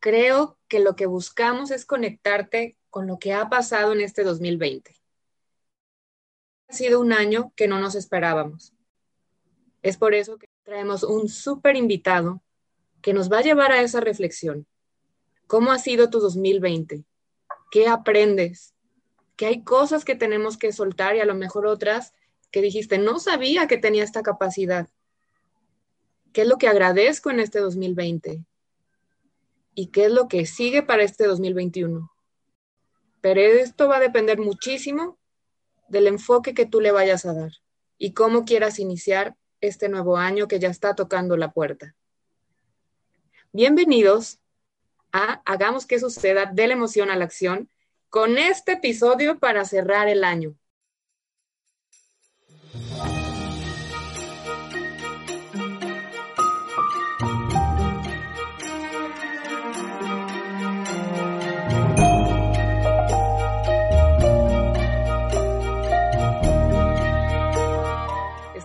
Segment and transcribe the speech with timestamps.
[0.00, 4.96] creo que lo que buscamos es conectarte con lo que ha pasado en este 2020.
[6.68, 8.74] Ha sido un año que no nos esperábamos.
[9.82, 12.42] Es por eso que traemos un súper invitado
[13.02, 14.66] que nos va a llevar a esa reflexión.
[15.46, 17.04] ¿Cómo ha sido tu 2020?
[17.70, 18.74] ¿Qué aprendes?
[19.36, 22.12] ¿Qué hay cosas que tenemos que soltar y a lo mejor otras
[22.50, 24.88] que dijiste, no sabía que tenía esta capacidad?
[26.32, 28.44] ¿Qué es lo que agradezco en este 2020?
[29.74, 32.10] Y qué es lo que sigue para este 2021.
[33.20, 35.18] Pero esto va a depender muchísimo
[35.88, 37.52] del enfoque que tú le vayas a dar
[37.98, 41.94] y cómo quieras iniciar este nuevo año que ya está tocando la puerta.
[43.52, 44.38] Bienvenidos
[45.12, 47.68] a Hagamos que suceda de la emoción a la acción
[48.08, 50.56] con este episodio para cerrar el año.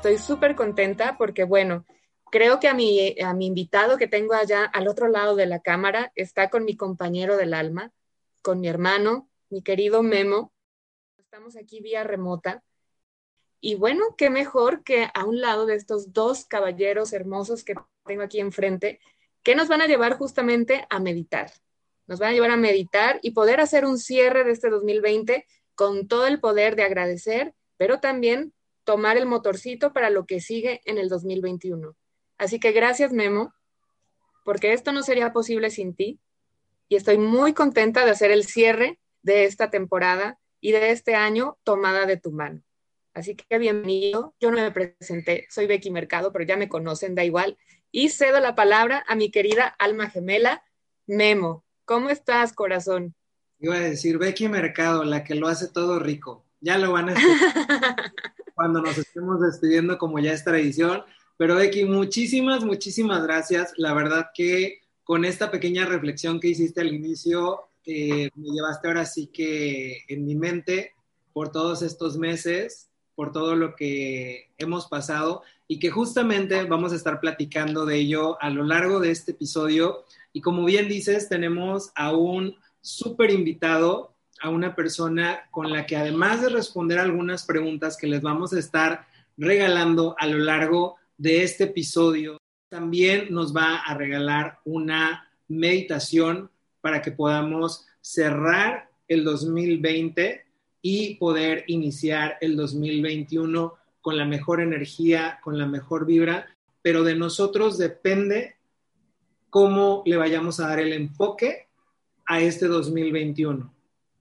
[0.08, 1.84] Estoy súper contenta porque, bueno,
[2.32, 5.62] creo que a mi, a mi invitado que tengo allá al otro lado de la
[5.62, 7.92] cámara está con mi compañero del alma,
[8.44, 10.54] con mi hermano, mi querido Memo.
[11.18, 12.64] Estamos aquí vía remota.
[13.60, 17.74] Y bueno, qué mejor que a un lado de estos dos caballeros hermosos que
[18.06, 19.00] tengo aquí enfrente,
[19.42, 21.52] que nos van a llevar justamente a meditar.
[22.06, 26.08] Nos van a llevar a meditar y poder hacer un cierre de este 2020 con
[26.08, 28.54] todo el poder de agradecer, pero también
[28.86, 31.96] tomar el motorcito para lo que sigue en el 2021.
[32.38, 33.54] Así que gracias, Memo,
[34.46, 36.20] porque esto no sería posible sin ti.
[36.88, 41.58] Y estoy muy contenta de hacer el cierre de esta temporada y de este año
[41.64, 42.62] tomada de tu mano.
[43.14, 44.36] Así que bienvenido.
[44.40, 47.58] Yo no me presenté, soy Becky Mercado, pero ya me conocen, da igual.
[47.92, 50.64] Y cedo la palabra a mi querida alma gemela,
[51.08, 51.64] Memo.
[51.86, 53.16] ¿Cómo estás, corazón?
[53.60, 56.45] Iba a decir Becky Mercado, la que lo hace todo rico.
[56.66, 58.12] Ya lo van a escuchar.
[58.56, 61.04] cuando nos estemos despidiendo como ya es tradición.
[61.38, 63.74] Pero Becky, muchísimas, muchísimas gracias.
[63.78, 69.06] La verdad que con esta pequeña reflexión que hiciste al inicio, eh, me llevaste ahora
[69.06, 70.94] sí que en mi mente
[71.34, 76.96] por todos estos meses, por todo lo que hemos pasado y que justamente vamos a
[76.96, 80.04] estar platicando de ello a lo largo de este episodio.
[80.34, 85.96] Y como bien dices, tenemos a un súper invitado a una persona con la que
[85.96, 89.08] además de responder algunas preguntas que les vamos a estar
[89.38, 92.38] regalando a lo largo de este episodio,
[92.70, 96.50] también nos va a regalar una meditación
[96.82, 100.46] para que podamos cerrar el 2020
[100.82, 106.46] y poder iniciar el 2021 con la mejor energía, con la mejor vibra,
[106.82, 108.56] pero de nosotros depende
[109.50, 111.68] cómo le vayamos a dar el enfoque
[112.26, 113.75] a este 2021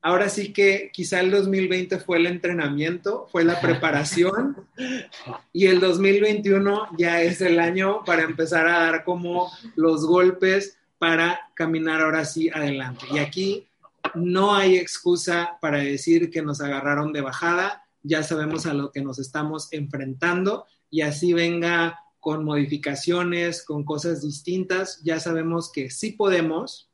[0.05, 4.69] ahora sí que quizá el 2020 fue el entrenamiento, fue la preparación
[5.53, 11.41] y el 2021 ya es el año para empezar a dar como los golpes para
[11.55, 13.07] caminar ahora sí adelante.
[13.11, 13.67] Y aquí
[14.15, 19.01] no hay excusa para decir que nos agarraron de bajada, ya sabemos a lo que
[19.01, 26.13] nos estamos enfrentando y así venga con modificaciones, con cosas distintas, ya sabemos que sí
[26.13, 26.91] podemos,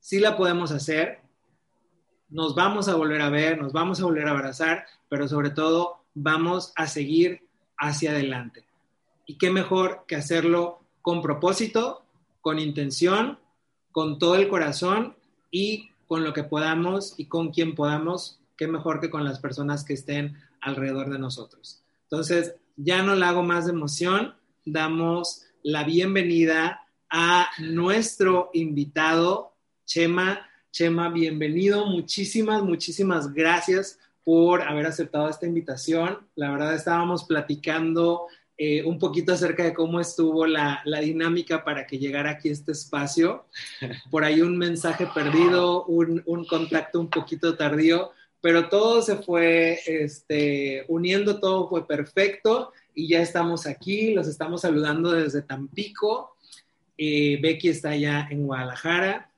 [0.00, 1.27] sí la podemos hacer
[2.28, 6.04] nos vamos a volver a ver, nos vamos a volver a abrazar, pero sobre todo
[6.14, 7.42] vamos a seguir
[7.76, 8.64] hacia adelante.
[9.26, 12.02] Y qué mejor que hacerlo con propósito,
[12.40, 13.38] con intención,
[13.92, 15.16] con todo el corazón
[15.50, 19.84] y con lo que podamos y con quien podamos, qué mejor que con las personas
[19.84, 21.82] que estén alrededor de nosotros.
[22.04, 29.52] Entonces, ya no le hago más de emoción, damos la bienvenida a nuestro invitado,
[29.84, 30.47] Chema
[30.78, 31.86] Chema, bienvenido.
[31.86, 36.18] Muchísimas, muchísimas gracias por haber aceptado esta invitación.
[36.36, 41.98] La verdad estábamos platicando eh, un poquito acerca de cómo estuvo la, dinámica para que
[41.98, 43.46] llegara aquí este espacio.
[44.12, 50.84] Por ahí un mensaje perdido, un, contacto un poquito tardío, pero todo se fue este,
[50.86, 56.36] uniendo, todo fue perfecto y ya estamos aquí, los estamos saludando desde Tampico
[56.96, 59.28] Eh, Becky está allá en Guadalajara,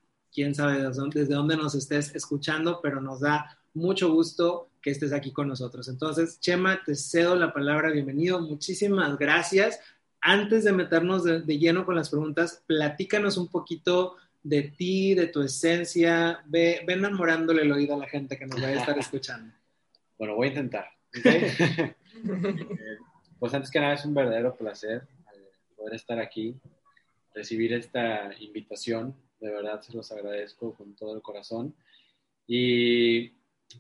[0.41, 5.33] quién sabe desde dónde nos estés escuchando, pero nos da mucho gusto que estés aquí
[5.33, 5.87] con nosotros.
[5.89, 9.81] Entonces, Chema, te cedo la palabra, bienvenido, muchísimas gracias.
[10.23, 15.43] Antes de meternos de, lleno con las preguntas, platícanos un poquito de ti, de tu
[15.43, 19.53] esencia, ve, ve enamorándole el oído a la gente que nos va a estar escuchando.
[20.17, 20.87] Bueno, voy a intentar.
[21.19, 21.53] ¿okay?
[23.39, 26.57] pues antes que nada es un verdadero placer eh, poder estar aquí,
[27.35, 29.15] recibir esta invitación.
[29.41, 31.75] De verdad se los agradezco con todo el corazón.
[32.47, 33.29] Y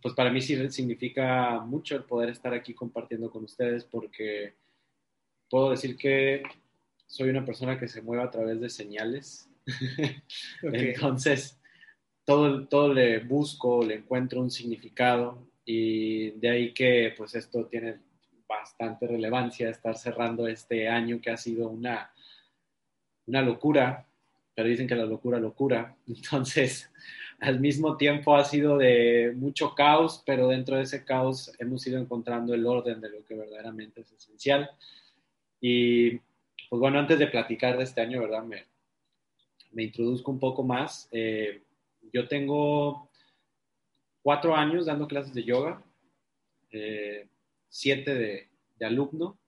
[0.02, 4.54] pues para mí sí significa mucho el poder estar aquí compartiendo con ustedes porque
[5.48, 6.42] puedo decir que
[7.06, 9.50] soy una persona que se mueve a través de señales.
[10.62, 11.60] Entonces,
[12.24, 17.98] todo, todo le busco, le encuentro un significado y de ahí que pues esto tiene
[18.48, 22.12] bastante relevancia, estar cerrando este año que ha sido una,
[23.26, 24.06] una locura,
[24.60, 25.96] pero dicen que la locura, locura.
[26.06, 26.90] Entonces,
[27.38, 31.98] al mismo tiempo ha sido de mucho caos, pero dentro de ese caos hemos ido
[31.98, 34.70] encontrando el orden de lo que verdaderamente es esencial.
[35.62, 38.42] Y pues bueno, antes de platicar de este año, ¿verdad?
[38.42, 38.66] Me,
[39.72, 41.08] me introduzco un poco más.
[41.10, 41.62] Eh,
[42.12, 43.08] yo tengo
[44.20, 45.82] cuatro años dando clases de yoga,
[46.70, 47.26] eh,
[47.70, 49.38] siete de, alumno,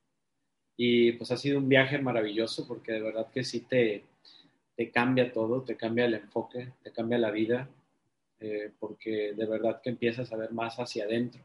[0.75, 4.05] y pues ha sido un viaje maravilloso porque de verdad que sí te,
[4.77, 7.69] te cambia todo, te cambia el enfoque, te cambia la vida,
[8.41, 11.43] eh, porque de verdad que empiezas a ver más hacia adentro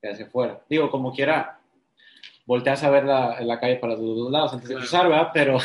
[0.00, 0.62] que hacia afuera.
[0.68, 1.60] Digo, como quiera,
[2.46, 5.30] volteas a ver la, la calle para los dos lados antes de cruzar, ¿verdad?
[5.32, 5.58] Pero,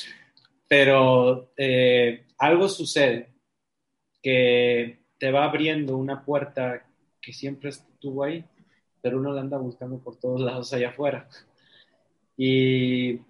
[0.68, 3.30] pero eh, algo sucede
[4.22, 6.84] que te va abriendo una puerta
[7.20, 8.44] que siempre estuvo ahí,
[9.00, 11.28] pero uno la anda buscando por todos lados allá afuera.
[12.36, 13.20] Y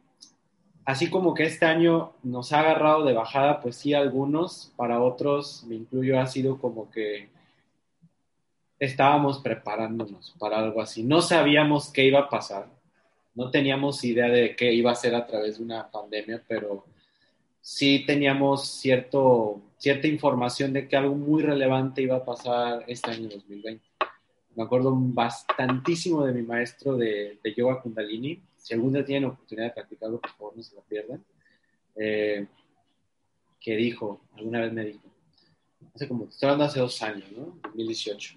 [0.87, 5.65] así como que este año nos ha agarrado de bajada, pues sí, algunos, para otros,
[5.69, 7.29] me incluyo, ha sido como que
[8.79, 11.03] estábamos preparándonos para algo así.
[11.03, 12.69] No sabíamos qué iba a pasar,
[13.35, 16.87] no teníamos idea de qué iba a ser a través de una pandemia, pero
[17.61, 23.29] sí teníamos cierto, cierta información de que algo muy relevante iba a pasar este año
[23.29, 23.85] 2020.
[24.55, 28.41] Me acuerdo bastantísimo de mi maestro de, yoga kundalini.
[28.67, 31.25] Si algún día tienen oportunidad de practicarlo, por favor no se lo pierdan.
[31.95, 32.45] Eh,
[33.61, 35.09] que dijo, alguna vez me dijo,
[35.95, 37.61] hace como, estoy hablando hace dos años, ¿no?
[37.63, 38.35] 2018.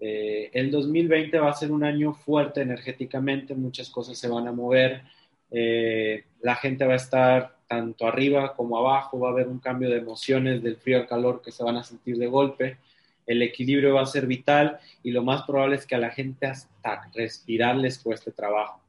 [0.00, 4.52] Eh, el 2020 va a ser un año fuerte energéticamente, muchas cosas se van a
[4.52, 5.02] mover,
[5.50, 9.90] eh, la gente va a estar tanto arriba como abajo, va a haber un cambio
[9.90, 12.78] de emociones del frío al calor que se van a sentir de golpe,
[13.26, 16.46] el equilibrio va a ser vital y lo más probable es que a la gente
[16.46, 18.83] hasta respirar les cueste trabajo.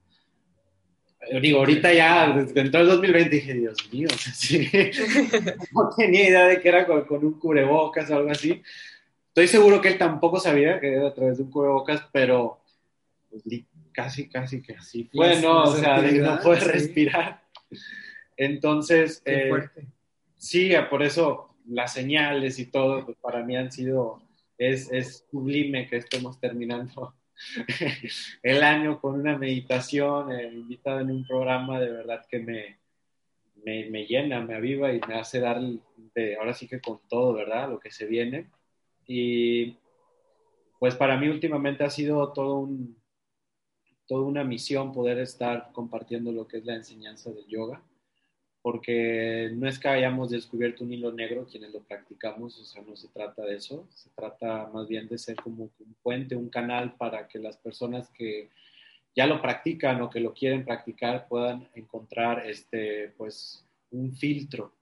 [1.42, 4.07] Digo, ahorita ya, dentro del 2020 dije, Dios mío,
[5.74, 8.62] no tenía idea de que era con, un cubrebocas o algo así.
[9.30, 12.60] Estoy seguro que él tampoco sabía que era a través de un cubrebocas, pero
[13.30, 13.44] pues,
[13.92, 17.42] casi, casi así Bueno, O sea, no puede respirar.
[18.38, 19.51] Entonces, eh,
[20.38, 24.22] sí, por eso las señales y todo, pues, para mí han sido,
[24.57, 27.13] es, es sublime que estemos terminando
[28.44, 32.80] el año con una meditación, eh, invitado en un programa de verdad que me,
[33.64, 35.60] me, me, llena, me aviva y me hace dar,
[36.14, 37.70] de, ahora sí que con todo, ¿verdad?
[37.70, 38.50] Lo que se viene.
[39.08, 39.77] Y
[40.80, 42.98] pues para mí últimamente ha sido todo un,
[44.08, 47.82] toda una misión poder estar compartiendo lo que es la enseñanza del yoga
[48.65, 52.95] porque no es que hayamos descubierto un hilo negro quienes lo practicamos, o sea, no
[52.95, 56.95] se trata de eso, se trata más bien de ser como un puente, un canal
[56.95, 58.50] para que las personas que
[59.15, 64.74] ya lo practican o que lo quieren practicar puedan encontrar este, pues, un filtro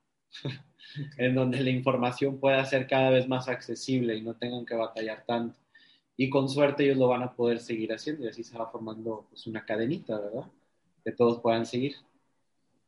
[1.18, 5.26] en donde la información pueda ser cada vez más accesible y no tengan que batallar
[5.26, 5.60] tanto.
[6.16, 9.26] Y con suerte ellos lo van a poder seguir haciendo y así se va formando
[9.30, 10.50] pues, una cadenita, ¿verdad?
[11.04, 11.98] Que todos puedan seguir.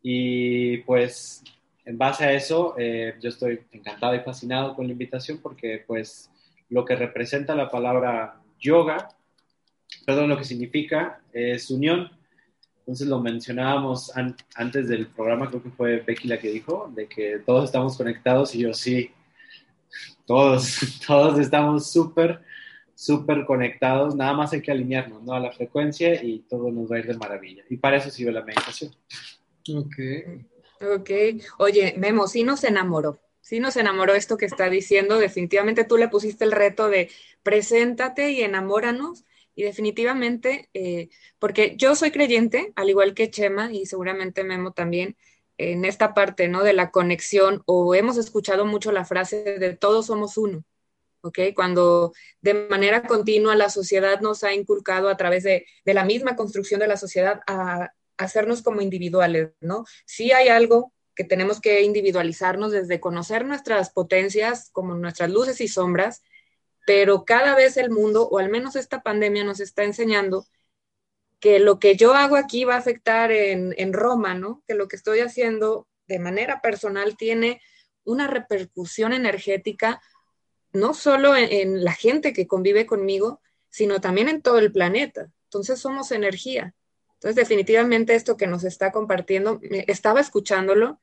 [0.08, 1.44] Y pues
[1.84, 6.30] en base a eso, eh, yo estoy encantado y fascinado con la invitación porque pues
[6.70, 9.10] lo que representa la palabra yoga,
[10.06, 12.12] perdón, lo que significa es unión.
[12.82, 14.12] Entonces lo mencionábamos
[14.54, 18.54] antes del programa, creo que fue Becky la que dijo, de que todos estamos conectados
[18.54, 19.10] y yo sí,
[20.28, 22.44] todos, todos estamos súper,
[22.94, 25.34] súper conectados, nada más hay que alinearnos ¿no?
[25.34, 27.64] a la frecuencia y todo nos va a ir de maravilla.
[27.72, 28.92] Y para eso sirve la meditación.
[29.74, 29.96] Ok.
[30.82, 31.10] Ok.
[31.58, 33.20] Oye, Memo, sí nos enamoró.
[33.42, 35.18] Sí nos enamoró esto que está diciendo.
[35.18, 37.10] Definitivamente tú le pusiste el reto de
[37.44, 39.26] preséntate y enamóranos.
[39.56, 45.16] Y definitivamente, eh, porque yo soy creyente, al igual que Chema y seguramente Memo también,
[45.58, 46.64] en esta parte, ¿no?
[46.64, 50.66] De la conexión, o hemos escuchado mucho la frase de todos somos uno,
[51.22, 51.40] ¿ok?
[51.56, 56.36] Cuando de manera continua la sociedad nos ha inculcado a través de, de la misma
[56.36, 59.86] construcción de la sociedad a, hacernos como individuales, ¿no?
[60.06, 65.68] Sí hay algo que tenemos que individualizarnos desde conocer nuestras potencias, como nuestras luces y
[65.68, 66.22] sombras,
[66.86, 70.46] pero cada vez el mundo, o al menos esta pandemia, nos está enseñando
[71.40, 74.64] que lo que yo hago aquí va a afectar en, en Roma, ¿no?
[74.68, 77.62] Que lo que estoy haciendo de manera personal tiene
[78.04, 80.02] una repercusión energética
[80.74, 85.32] no solo en, en, la gente que convive conmigo, sino también en todo el planeta.
[85.46, 86.76] Entonces somos energía.
[87.16, 91.00] Entonces definitivamente esto que nos está compartiendo, estaba escuchándolo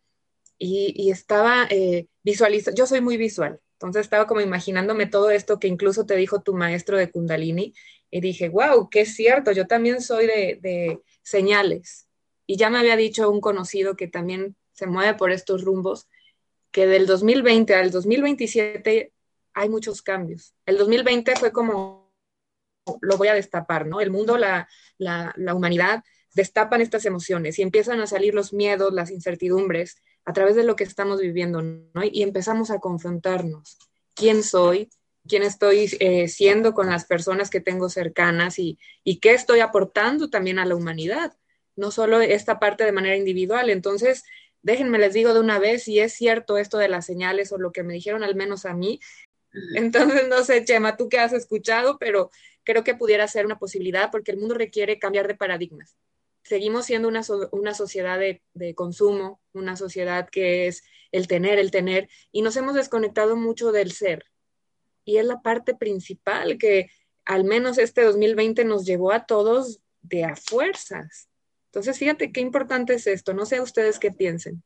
[0.58, 5.68] y, estaba eh, visualizando, yo soy muy visual, entonces estaba como imaginándome todo esto que
[5.68, 7.74] incluso te dijo tu maestro de Kundalini
[8.10, 12.06] y dije, wow, qué cierto, yo también soy de, de señales.
[12.46, 16.08] Y ya me había dicho un conocido que también se mueve por estos rumbos,
[16.70, 19.12] que del 2020 al 2027
[19.54, 20.54] hay muchos cambios.
[20.66, 22.01] El 2020 fue como,
[23.00, 24.00] lo voy a destapar, ¿no?
[24.00, 26.02] El mundo, la, la, humanidad
[26.34, 30.76] destapan estas emociones y empiezan a salir los miedos, las incertidumbres, a través de lo
[30.76, 32.02] que estamos viviendo, ¿no?
[32.04, 33.78] Y empezamos a confrontarnos.
[34.14, 34.90] ¿Quién soy?
[35.26, 38.58] ¿Quién estoy eh, siendo con las personas que tengo cercanas?
[38.58, 41.34] Y, y qué estoy aportando también a la humanidad?
[41.76, 43.70] No solo esta parte de manera individual.
[43.70, 44.24] Entonces,
[44.62, 47.72] déjenme les digo de una vez si es cierto esto de las señales o lo
[47.72, 49.00] que me dijeron al menos a mí.
[49.74, 52.30] Entonces, no sé, Chema, tú qué has escuchado, pero
[52.64, 55.96] creo que pudiera ser una posibilidad porque el mundo requiere cambiar de paradigmas
[56.44, 60.82] seguimos siendo una, una sociedad de, de, consumo, una sociedad que es
[61.12, 64.24] el tener, el tener, y nos hemos desconectado mucho del ser.
[65.04, 66.90] Y es la parte principal que
[67.24, 71.28] al menos este 2020 nos llevó a todos de a fuerzas.
[71.66, 73.34] Entonces, fíjate qué importante es esto.
[73.34, 74.62] No sé ustedes qué piensen.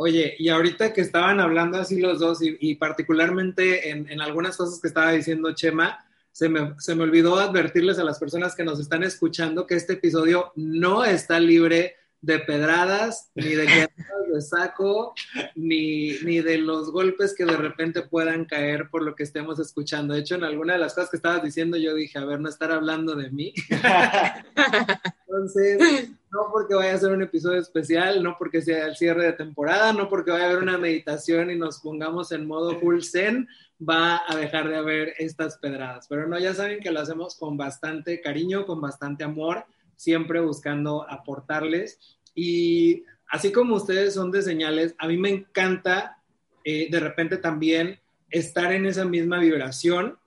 [0.00, 4.80] Oye, y ahorita que estaban hablando así los dos, y, particularmente en, en algunas cosas
[4.80, 5.98] que estaba diciendo Chema,
[6.30, 9.94] se me, se me, olvidó advertirles a las personas que nos están escuchando que este
[9.94, 13.66] episodio no está libre de pedradas, ni de
[14.32, 15.14] de saco,
[15.54, 20.14] ni, ni de los golpes que de repente puedan caer por lo que estemos escuchando.
[20.14, 22.48] De hecho, en alguna de las cosas que estabas diciendo, yo dije, a ver, no
[22.48, 23.52] estar hablando de mí.
[25.28, 29.32] Entonces, no porque vaya a ser un episodio especial, no porque sea el cierre de
[29.32, 33.48] temporada, no porque vaya a haber una meditación y nos pongamos en modo full zen,
[33.80, 36.06] va a dejar de haber estas pedradas.
[36.08, 39.64] Pero no, ya saben que lo hacemos con bastante cariño, con bastante amor,
[39.98, 41.98] siempre buscando aportarles.
[42.34, 46.22] Y así como ustedes son de señales, a mí me encanta
[46.64, 48.00] eh, de repente también
[48.30, 50.18] estar en esa misma vibración,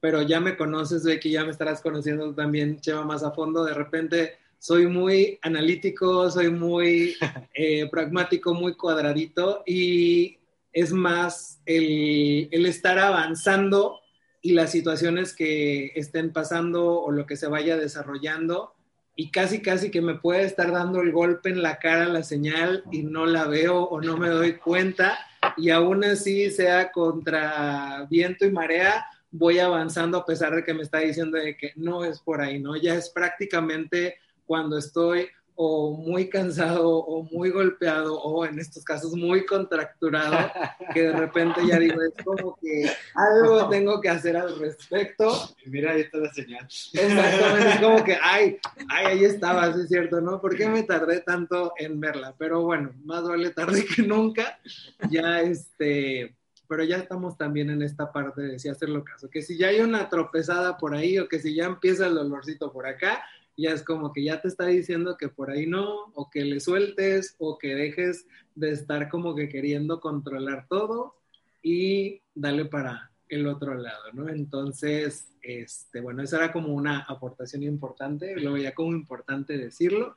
[0.00, 3.64] pero ya me conoces, de que ya me estarás conociendo también, Chema, más a fondo.
[3.64, 7.16] De repente soy muy analítico, soy muy
[7.54, 10.38] eh, pragmático, muy cuadradito y
[10.72, 14.00] es más el, el, estar avanzando
[14.40, 18.75] y las situaciones que estén pasando o lo que se vaya desarrollando
[19.16, 22.84] y casi casi que me puede estar dando el golpe en la cara la señal
[22.92, 25.18] y no la veo o no me doy cuenta
[25.56, 30.82] y aún así sea contra viento y marea voy avanzando a pesar de que me
[30.82, 32.76] está diciendo de que no es por ahí, ¿no?
[32.76, 39.14] Ya es prácticamente cuando estoy o muy cansado o muy golpeado o en estos casos
[39.14, 40.36] muy contracturado,
[40.94, 45.50] que de repente ya digo, es como que algo tengo que hacer al respecto.
[45.64, 46.66] Mira, ahí está la señal.
[46.92, 48.58] Exactamente, es como que, ay,
[48.90, 50.40] ay, ahí estaba, sí es cierto, ¿no?
[50.40, 52.34] ¿Por qué me tardé tanto en verla?
[52.38, 54.58] Pero bueno, más vale tarde que nunca.
[55.10, 56.36] Ya este,
[56.68, 59.80] pero ya estamos también en esta parte de si hacerlo caso, que si ya hay
[59.80, 63.24] una tropezada por ahí o que si ya empieza el dolorcito por acá,
[63.56, 66.60] ya es como que ya te está diciendo que por ahí no, o que le
[66.60, 71.16] sueltes, o que dejes de estar como que queriendo controlar todo
[71.62, 74.28] y dale para el otro lado, ¿no?
[74.28, 80.16] Entonces, este, bueno, esa era como una aportación importante, lo veía como importante decirlo.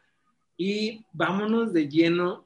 [0.58, 2.46] Y vámonos de lleno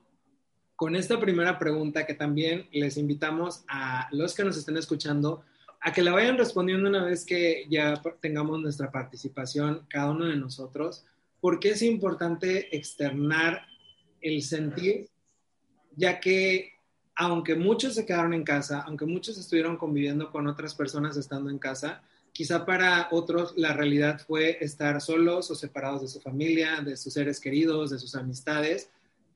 [0.76, 5.44] con esta primera pregunta que también les invitamos a los que nos estén escuchando
[5.86, 10.38] a que la vayan respondiendo una vez que ya tengamos nuestra participación, cada uno de
[10.38, 11.06] nosotros,
[11.42, 13.68] porque es importante externar
[14.22, 15.10] el sentir,
[15.98, 16.72] ya que
[17.16, 21.60] aunque muchos se quedaron en casa, aunque muchos estuvieron conviviendo con otras personas estando en
[21.60, 26.96] casa, quizá para otros la realidad fue estar solos o separados de su familia, de
[26.96, 28.90] sus seres queridos, de sus amistades,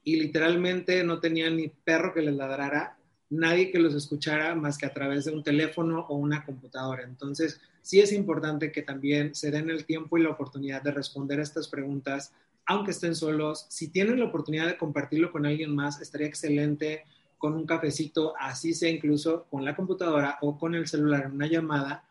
[0.06, 2.97] y literalmente no tenían ni perro que les ladrara
[3.30, 7.04] nadie que los escuchara más que a través de un teléfono o una computadora.
[7.04, 11.40] Entonces, sí es importante que también se den el tiempo y la oportunidad de responder
[11.40, 12.34] a estas preguntas
[12.68, 13.66] aunque estén solos.
[13.70, 17.06] Si tienen la oportunidad de compartirlo con alguien más, estaría excelente
[17.38, 22.04] con un cafecito, así sea incluso con la computadora o con el celular una llamada,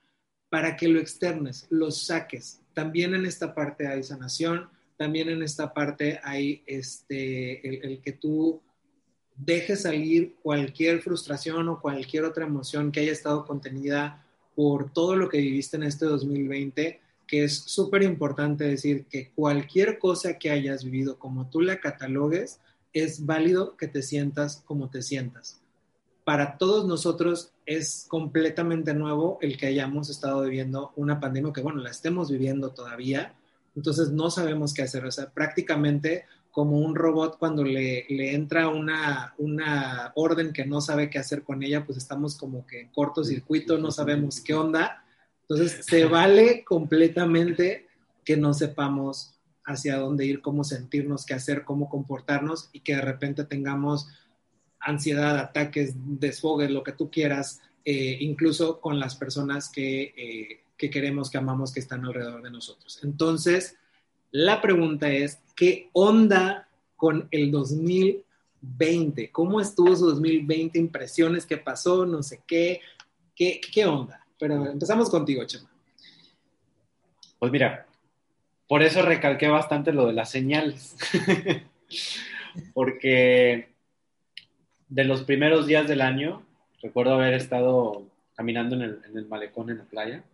[0.48, 2.62] para que lo externes, lo saques.
[2.72, 8.12] También en esta parte hay sanación, también en esta parte hay este, el, el que
[8.12, 8.62] tú
[9.36, 14.24] dejes salir cualquier frustración o cualquier otra emoción que haya estado contenida
[14.54, 19.98] por todo lo que viviste en este 2020 que es súper importante decir que cualquier
[19.98, 22.60] cosa que hayas vivido, como tú la catalogues,
[22.92, 25.60] es válido que te sientas como te sientas.
[26.24, 31.80] Para todos nosotros es completamente nuevo el que hayamos estado viviendo una pandemia que, bueno,
[31.80, 33.34] la estemos viviendo todavía,
[33.74, 35.04] entonces no sabemos qué hacer.
[35.04, 36.24] O sea, prácticamente
[36.56, 41.42] como un robot cuando le, le entra una, una orden que no sabe qué hacer
[41.42, 45.02] con ella, pues estamos como que en cortocircuito, no sabemos qué onda
[45.48, 47.86] entonces, se vale completamente
[48.24, 49.34] que no sepamos
[49.64, 54.08] hacia dónde ir, cómo sentirnos, qué hacer, cómo comportarnos y que de repente tengamos
[54.78, 60.90] ansiedad, ataques, desfogues, lo que tú quieras, eh, incluso con las personas que, eh, que
[60.90, 63.00] queremos, que amamos, que están alrededor de nosotros.
[63.02, 63.76] Entonces,
[64.30, 69.30] la pregunta es, ¿qué onda con el 2020?
[69.30, 70.78] ¿Cómo estuvo su 2020?
[70.78, 72.06] Impresiones, ¿qué pasó?
[72.06, 72.80] No sé qué.
[73.34, 74.26] ¿Qué, qué onda?
[74.38, 75.70] Pero empezamos contigo, Chema.
[77.38, 77.86] Pues mira,
[78.66, 80.96] por eso recalqué bastante lo de las señales.
[82.74, 83.68] Porque
[84.88, 86.42] de los primeros días del año,
[86.82, 90.24] recuerdo haber estado caminando en el, en el, malecón en la playa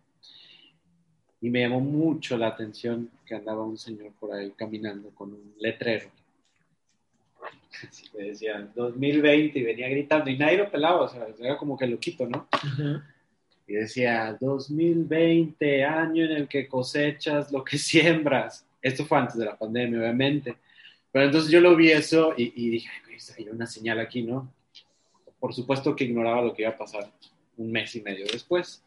[1.43, 5.53] y me llamó mucho la atención que andaba un señor por ahí caminando con un
[5.59, 6.09] letrero.
[7.87, 11.77] Así me decían 2020 y venía gritando y nadie lo pelaba, o sea, era como
[11.77, 12.47] que loquito, ¿no?
[12.79, 12.99] Uh
[13.67, 18.65] y decía, 2020, año en el que cosechas lo que siembras.
[18.81, 20.55] Esto fue antes de la pandemia, obviamente.
[21.11, 22.89] Pero entonces yo lo vi eso y, y dije,
[23.37, 24.51] hay una señal aquí, ¿no?
[25.39, 27.09] Por supuesto que ignoraba lo que iba a pasar
[27.57, 28.83] un mes y medio después.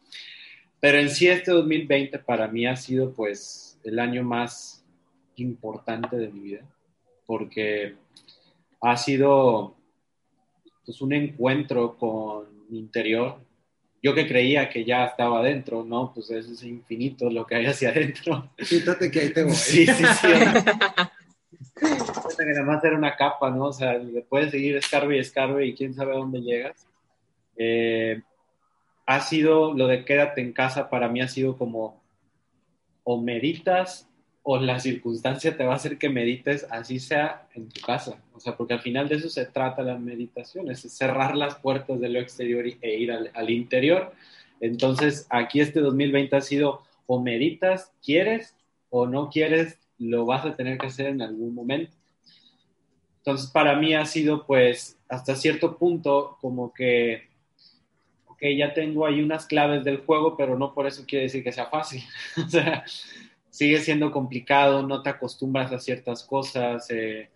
[0.79, 4.85] Pero en sí este 2020 para mí ha sido pues el año más
[5.35, 6.61] importante de mi vida,
[7.25, 7.95] porque
[8.81, 9.75] ha sido
[10.85, 13.39] pues un encuentro con mi interior,
[14.01, 16.13] yo que creía que ya estaba adentro, ¿no?
[16.13, 18.51] Pues eso es infinito lo que hay hacia adentro.
[18.57, 19.53] Quítate que ahí te voy.
[19.53, 20.27] Sí, sí, sí.
[22.37, 23.65] que nada más era una capa, ¿no?
[23.65, 26.87] O sea, le puedes seguir escarbe y escarbe y quién sabe a dónde llegas.
[27.57, 28.21] Eh,
[29.07, 32.03] ha sido, lo de quédate en casa para mí ha sido como
[33.03, 34.07] o meditas
[34.43, 38.21] o la circunstancia te va a hacer que medites, así sea en tu casa.
[38.33, 41.99] O sea, porque al final de eso se trata la meditación, es cerrar las puertas
[41.99, 44.13] de lo exterior e ir al, al interior.
[44.59, 48.55] Entonces, aquí este 2020 ha sido o meditas, quieres
[48.89, 51.95] o no quieres, lo vas a tener que hacer en algún momento.
[53.19, 57.26] Entonces, para mí ha sido, pues, hasta cierto punto, como que,
[58.37, 61.51] ok, ya tengo ahí unas claves del juego, pero no por eso quiere decir que
[61.51, 62.03] sea fácil.
[62.45, 62.85] o sea,
[63.49, 67.29] sigue siendo complicado, no te acostumbras a ciertas cosas, eh,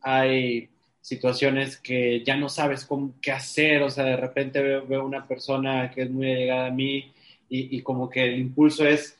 [0.00, 0.68] hay
[1.00, 5.90] situaciones que ya no sabes cómo, qué hacer, o sea, de repente veo, una persona
[5.90, 7.12] que es muy llegada a mí
[7.48, 9.18] y, y, como que el impulso es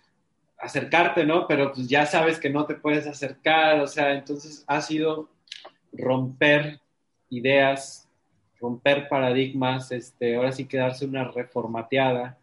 [0.58, 1.46] acercarte, ¿no?
[1.46, 5.28] Pero pues ya sabes que no te puedes acercar, o sea, entonces ha sido
[5.92, 6.80] romper
[7.30, 8.05] ideas,
[8.66, 12.36] romper paradigmas, este, ahora sí que darse una reformateada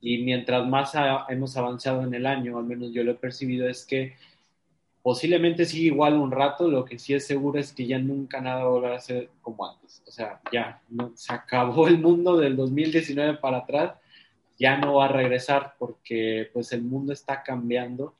[0.00, 0.92] y mientras más
[1.28, 4.14] hemos avanzado en el año, al menos yo lo he percibido, es que
[5.02, 8.62] posiblemente sigue igual un rato, lo que sí es seguro es que ya nunca nada
[8.62, 10.02] va a volver a ser como antes.
[10.06, 13.98] O sea, ya no, se acabó el mundo del 2019 para atrás,
[14.58, 18.14] ya no va a regresar porque pues el mundo está cambiando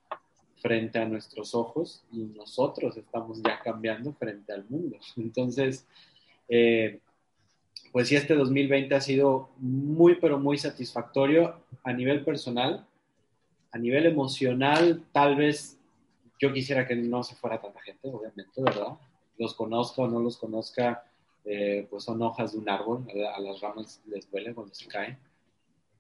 [0.60, 4.98] frente a nuestros ojos y nosotros estamos ya cambiando frente al mundo.
[5.16, 5.86] Entonces,
[6.46, 7.00] eh,
[7.92, 12.86] pues sí, este 2020 ha sido muy, pero muy satisfactorio a nivel personal.
[13.72, 15.78] A nivel emocional, tal vez
[16.40, 18.94] yo quisiera que no se fuera tanta gente, obviamente, ¿verdad?
[19.38, 21.04] Los conozca o no los conozca,
[21.44, 25.18] eh, pues son hojas de un árbol, a las ramas les duele cuando se caen.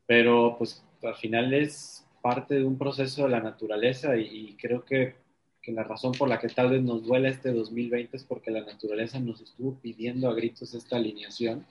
[0.06, 4.84] Pero pues al final es parte de un proceso de la naturaleza y, y creo
[4.84, 5.14] que,
[5.62, 8.62] que, la razón por la que tal vez nos duele este 2020 es porque la
[8.62, 11.64] naturaleza nos estuvo pidiendo a gritos esta alineación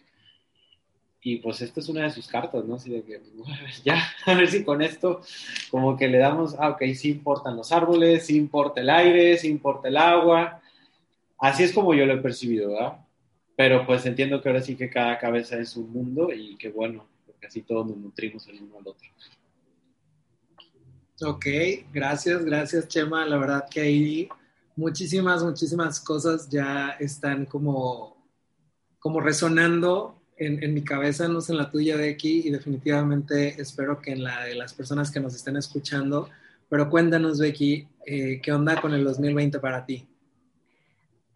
[1.22, 2.76] y pues esta es una de sus cartas, ¿no?
[2.76, 3.22] Así de que,
[3.84, 5.22] ya, a ver si con esto
[5.70, 9.50] como que le damos, ah, ok, sí importan los árboles, sí importa el aire, sí
[9.50, 10.62] importa el agua.
[11.38, 13.06] Así es como yo lo he percibido, ¿verdad?
[13.56, 17.06] Pero pues entiendo que ahora sí que cada cabeza es un mundo y que bueno,
[17.26, 19.10] porque así todos nos nutrimos el uno al otro.
[21.22, 21.46] Ok,
[21.92, 23.26] gracias, gracias Chema.
[23.26, 24.30] La verdad que ahí
[24.78, 28.16] muchísimas, muchísimas cosas ya están como,
[29.00, 34.12] como resonando en, mi cabeza, no sé en la tuya, Becky, y definitivamente espero que
[34.12, 36.30] en la de las personas que nos estén escuchando.
[36.69, 40.08] Pero cuéntanos, Becky, eh, ¿qué onda con el 2020 para ti?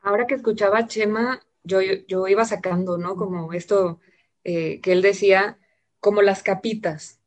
[0.02, 3.16] Ahora que escuchaba a Chema, yo, yo iba sacando, ¿no?
[3.16, 4.00] Como esto
[4.44, 5.58] eh, que él decía,
[6.00, 7.20] como las capitas.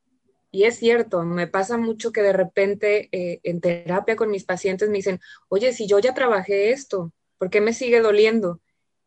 [0.50, 4.88] Y es cierto, me pasa mucho que de repente eh, en terapia con mis pacientes
[4.88, 8.60] me dicen, oye, si yo ya trabajé esto, ¿por qué me sigue doliendo?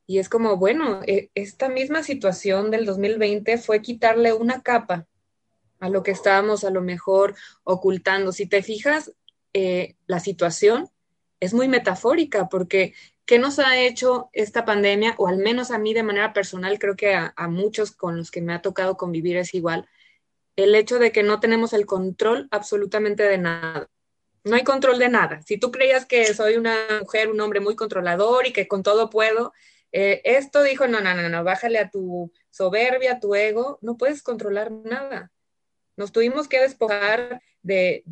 [0.10, 5.06] Y es como, bueno, e, esta misma situación del 2020 fue quitarle una capa
[5.80, 8.32] a lo que estábamos a lo mejor ocultando.
[8.32, 9.13] Si te fijas,
[9.54, 10.89] eh, la situación
[11.39, 12.95] es muy metafórica porque
[13.28, 15.13] ¿qué nos ha hecho esta pandemia?
[15.19, 18.32] O al menos a mí de manera personal, creo que a, a muchos con los
[18.32, 19.88] que me ha tocado convivir es igual,
[20.56, 23.88] el hecho de que no tenemos el control absolutamente de nada.
[24.43, 25.43] No hay control de nada.
[25.43, 29.12] Si tú creías que soy una mujer, un hombre muy controlador y que con todo
[29.12, 29.54] puedo,
[29.91, 33.97] eh, esto dijo, no, no, no, no, bájale a tu soberbia, a tu ego, no
[33.97, 35.32] puedes controlar nada.
[35.97, 38.04] Nos tuvimos que despojar de,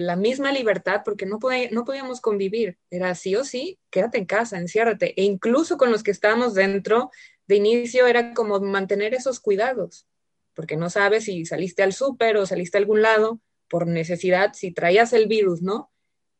[0.00, 1.38] la misma libertad porque no,
[1.70, 2.78] no podíamos convivir.
[2.90, 5.14] Era sí o sí, quédate en casa, enciérrate.
[5.16, 7.10] E incluso con los que estábamos dentro,
[7.46, 10.06] de inicio era como mantener esos cuidados,
[10.54, 14.72] porque no sabes si saliste al súper o saliste a algún lado por necesidad, si
[14.72, 15.90] traías el virus, ¿no?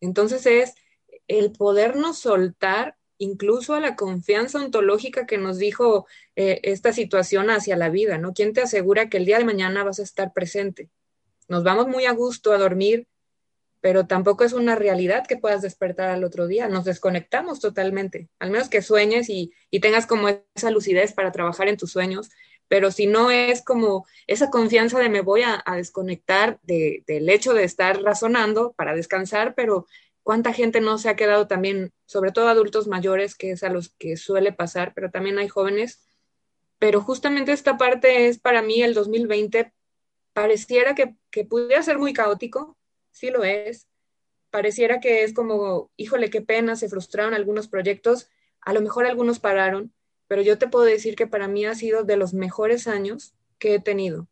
[0.01, 0.75] Entonces es
[1.29, 7.77] el podernos soltar incluso a la confianza ontológica que nos dijo eh, esta situación hacia
[7.77, 8.35] la vida, ¿no?
[8.35, 10.91] ¿Quién te asegura que el día de mañana vas a estar presente?
[11.47, 13.07] Nos vamos muy a gusto a dormir,
[13.81, 16.69] pero tampoco es una realidad que puedas despertar al otro día.
[16.69, 21.77] Nos desconectamos totalmente, al menos que sueñes y, tengas como esa lucidez para trabajar en
[21.77, 22.29] tus sueños,
[22.67, 27.63] pero si no es como esa confianza de me voy a, desconectar del hecho de
[27.63, 29.87] estar razonando para descansar, pero
[30.23, 33.91] cuánta gente no se ha quedado también, sobre todo adultos mayores, que es a los
[33.99, 36.07] que suele pasar, pero también hay jóvenes.
[36.79, 39.73] Pero justamente esta parte es para mí el 2020,
[40.33, 42.77] pareciera que, que pudiera ser muy caótico,
[43.11, 43.89] sí lo es.
[44.51, 48.29] Pareciera que es como, híjole, qué pena, se frustraron algunos proyectos,
[48.61, 49.93] a lo mejor algunos pararon,
[50.29, 53.75] pero yo te puedo decir que para mí ha sido de los mejores años que
[53.75, 54.29] he tenido.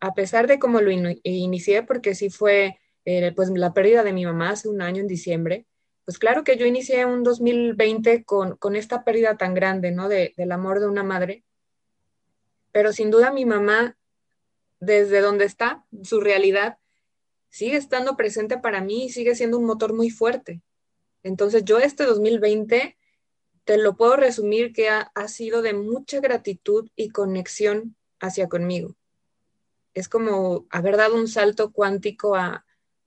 [0.00, 4.26] A pesar de cómo lo inicié, porque sí fue eh, pues la pérdida de mi
[4.26, 5.64] mamá hace un año en diciembre,
[6.04, 10.08] pues claro que yo inicié un 2020 con, con esta pérdida tan grande, ¿no?
[10.08, 11.44] De, del amor de una madre.
[12.72, 13.96] Pero sin duda mi mamá,
[14.80, 16.78] desde donde está, su realidad,
[17.48, 20.60] sigue estando presente para mí y sigue siendo un motor muy fuerte.
[21.22, 22.98] Entonces yo este 2020
[23.64, 28.96] te lo puedo resumir que ha, ha sido de mucha gratitud y conexión hacia conmigo.
[29.94, 32.65] Es como haber dado un salto cuántico a,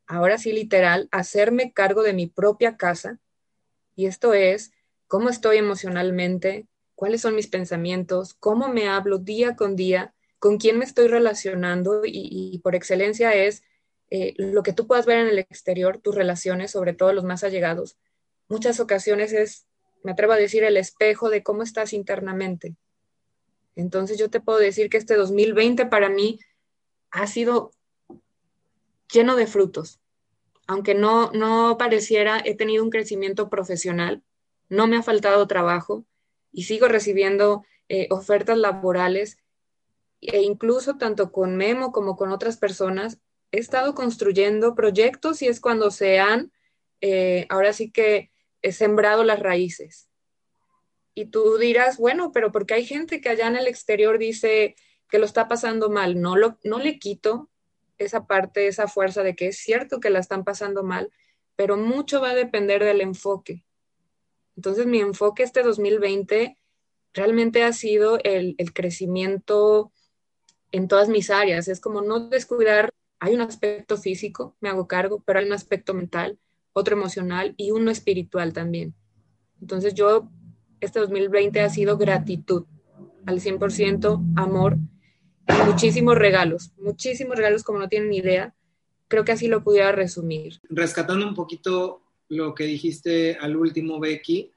[0.10, 3.20] ahora sí literal, hacerme cargo de mi propia casa.
[3.96, 4.72] Y esto es
[5.08, 10.80] cómo estoy emocionalmente, cuáles son mis pensamientos, cómo me hablo día con día, con quién
[10.80, 13.64] me estoy relacionando y, por excelencia es
[14.10, 17.44] eh, lo que tú puedas ver en el exterior, tus relaciones, sobre todo los más
[17.44, 17.98] allegados.
[18.48, 19.68] Muchas ocasiones es,
[20.04, 22.76] me atrevo a decir, el espejo de cómo estás internamente.
[23.76, 26.40] Entonces yo te puedo decir que este 2020 para mí
[27.12, 27.72] ha sido
[29.12, 30.00] lleno de frutos.
[30.68, 34.24] Aunque no, no pareciera, he tenido un crecimiento profesional,
[34.70, 36.06] no me ha faltado trabajo
[36.52, 39.40] y sigo recibiendo eh, ofertas laborales
[40.22, 43.20] e incluso tanto con Memo como con otras personas,
[43.52, 46.52] he estado construyendo proyectos y es cuando se han,
[47.02, 50.10] eh, ahora sí que he sembrado las raíces.
[51.16, 54.76] Y tú dirás, bueno, pero porque hay gente que allá en el exterior dice
[55.10, 57.50] que lo está pasando mal, no, lo, no le quito
[58.00, 61.12] esa parte, esa fuerza de que es cierto que la están pasando mal,
[61.56, 63.64] pero mucho va a depender del enfoque.
[64.56, 66.58] Entonces mi enfoque este 2020
[67.14, 69.92] realmente ha sido el, crecimiento
[70.72, 71.68] en todas mis áreas.
[71.68, 75.94] Es como no descuidar, hay un aspecto físico, me hago cargo, pero hay un aspecto
[75.94, 76.40] mental,
[76.74, 78.96] otro emocional y uno espiritual también.
[79.62, 80.30] Entonces yo,
[80.80, 82.66] este 2020 ha sido gratitud
[83.26, 84.78] al 100%, amor
[85.66, 88.54] muchísimos regalos, muchísimos regalos como no tienen idea.
[89.08, 90.60] Creo que así lo pudiera resumir.
[90.70, 94.52] Rescatando un poquito lo que dijiste al último, Becky,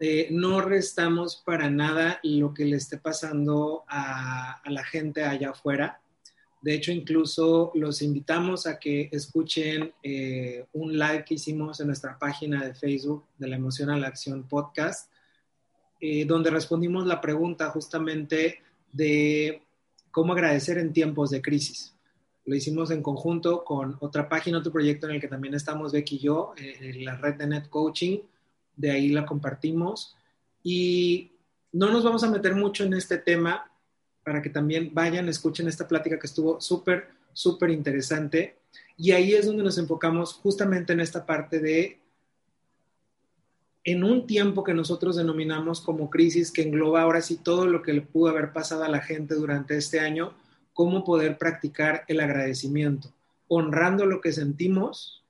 [0.00, 6.00] eh, no restamos para nada lo que le esté pasando a, la gente allá afuera.
[6.62, 12.18] De hecho, incluso los invitamos a que escuchen eh, un live que hicimos en nuestra
[12.18, 15.10] página de Facebook de la Emoción a la Acción podcast,
[16.00, 18.60] eh, donde respondimos la pregunta justamente
[18.92, 19.62] de
[20.18, 21.94] cómo agradecer en tiempos de crisis.
[22.44, 26.16] Lo hicimos en conjunto con otra página, otro proyecto en el que también estamos Becky
[26.16, 28.18] y yo, eh, la red de Net Coaching,
[28.74, 30.16] de ahí la compartimos
[30.64, 31.30] y
[31.70, 33.70] no nos vamos a meter mucho en este tema
[34.24, 38.56] para que también vayan, escuchen esta plática que estuvo súper, súper interesante.
[38.96, 42.00] Y ahí es donde nos enfocamos justamente en esta parte de,
[43.90, 47.94] en un tiempo que nosotros denominamos como crisis, que engloba ahora sí todo lo que
[47.94, 50.34] le pudo haber pasado a la gente durante este año,
[50.74, 53.10] cómo poder practicar el agradecimiento,
[53.48, 55.24] honrando lo que sentimos,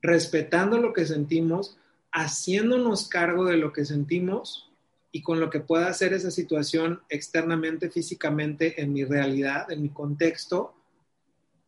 [0.00, 1.76] respetando lo que sentimos,
[2.12, 4.70] haciéndonos cargo de lo que sentimos
[5.10, 9.88] y con lo que pueda hacer esa situación externamente, físicamente, en mi realidad, en mi
[9.88, 10.72] contexto,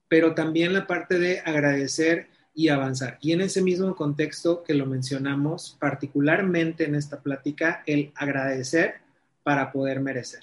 [0.06, 3.18] pero también la parte de agradecer y avanzar.
[3.20, 8.94] Y en ese mismo contexto que lo mencionamos, particularmente en esta plática, el agradecer
[9.44, 10.40] para poder merecer.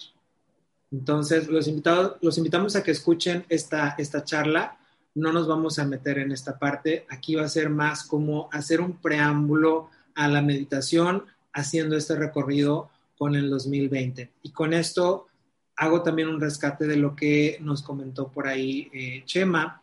[0.93, 4.77] Entonces, los, invitados, los invitamos a que escuchen esta, esta charla.
[5.13, 7.05] No nos vamos a meter en esta parte.
[7.09, 12.89] Aquí va a ser más como hacer un preámbulo a la meditación, haciendo este recorrido
[13.17, 14.31] con el 2020.
[14.41, 15.27] Y con esto
[15.75, 19.81] hago también un rescate de lo que nos comentó por ahí eh, Chema,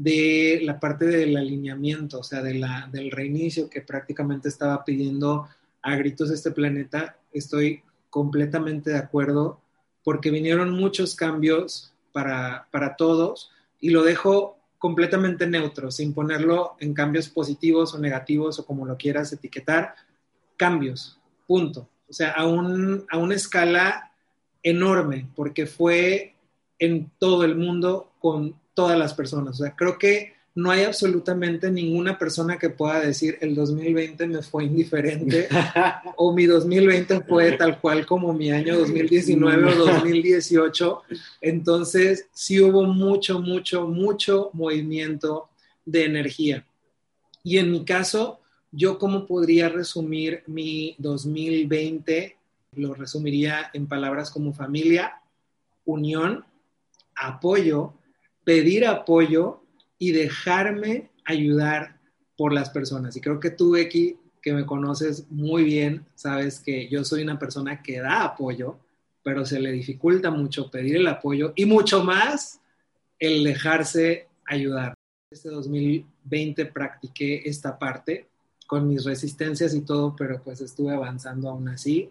[0.00, 5.46] de la parte del alineamiento, o sea, de la, del reinicio que prácticamente estaba pidiendo
[5.82, 7.18] a gritos este planeta.
[7.32, 9.60] Estoy completamente de acuerdo
[10.02, 16.94] porque vinieron muchos cambios para, para todos y lo dejo completamente neutro, sin ponerlo en
[16.94, 19.96] cambios positivos o negativos o como lo quieras etiquetar.
[20.56, 21.90] Cambios, punto.
[22.08, 24.12] O sea, a, un, a una escala
[24.62, 26.36] enorme, porque fue
[26.78, 29.60] en todo el mundo con todas las personas.
[29.60, 34.42] O sea, creo que no hay absolutamente ninguna persona que pueda decir el 2020 me
[34.42, 35.48] fue indiferente
[36.16, 41.02] o mi 2020 fue tal cual como mi año 2019 o 2018.
[41.42, 45.50] Entonces, sí hubo mucho, mucho, mucho movimiento
[45.84, 46.64] de energía.
[47.44, 48.40] Y en mi caso,
[48.72, 52.36] yo cómo podría resumir mi 2020
[52.76, 55.20] lo resumiría en palabras como familia,
[55.84, 56.44] unión,
[57.16, 57.92] apoyo,
[58.44, 59.62] pedir apoyo
[59.98, 62.00] y dejarme ayudar
[62.36, 63.16] por las personas.
[63.16, 67.38] Y creo que tú, Becky, que me conoces muy bien, sabes que yo soy una
[67.38, 68.78] persona que da apoyo,
[69.22, 72.60] pero se le dificulta mucho pedir el apoyo y mucho más
[73.18, 74.94] el dejarse ayudar.
[75.30, 78.28] Este 2020 practiqué esta parte
[78.66, 82.10] con mis resistencias y todo, pero pues estuve avanzando aún así.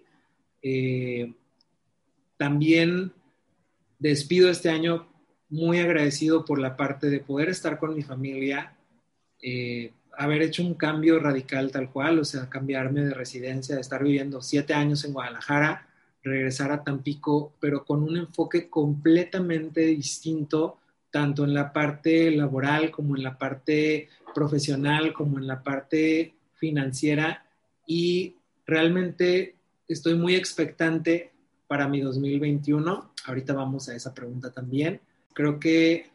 [0.61, 1.33] Eh,
[2.37, 3.11] también
[3.97, 5.07] despido este año
[5.49, 8.75] muy agradecido por la parte de poder estar con mi familia,
[9.41, 14.03] eh, haber hecho un cambio radical tal cual, o sea, cambiarme de residencia, de estar
[14.03, 15.87] viviendo siete años en Guadalajara,
[16.23, 20.77] regresar a Tampico, pero con un enfoque completamente distinto,
[21.09, 27.45] tanto en la parte laboral como en la parte profesional, como en la parte financiera,
[27.87, 28.35] y
[28.65, 29.55] realmente
[29.87, 31.31] estoy muy expectante
[31.65, 33.13] para mi 2021.
[33.25, 35.01] Ahorita vamos a esa pregunta también.
[35.39, 36.09] Creo que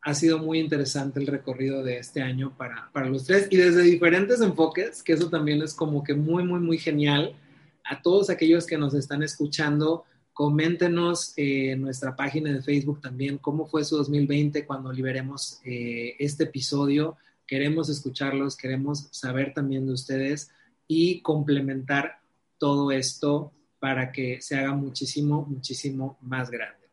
[0.00, 3.82] ha sido muy interesante el recorrido de este año para, para los tres y desde
[3.82, 7.36] diferentes enfoques, que eso también es como que muy, muy, muy genial.
[7.84, 13.66] A todos aquellos que nos están escuchando, coméntenos en nuestra página de Facebook también cómo
[13.66, 17.18] fue su 2020 cuando liberemos eh, este episodio.
[17.46, 20.50] Queremos escucharlos, queremos saber también de ustedes
[20.88, 22.18] y complementar
[22.56, 26.88] todo esto para que se haga muchísimo, muchísimo más grande.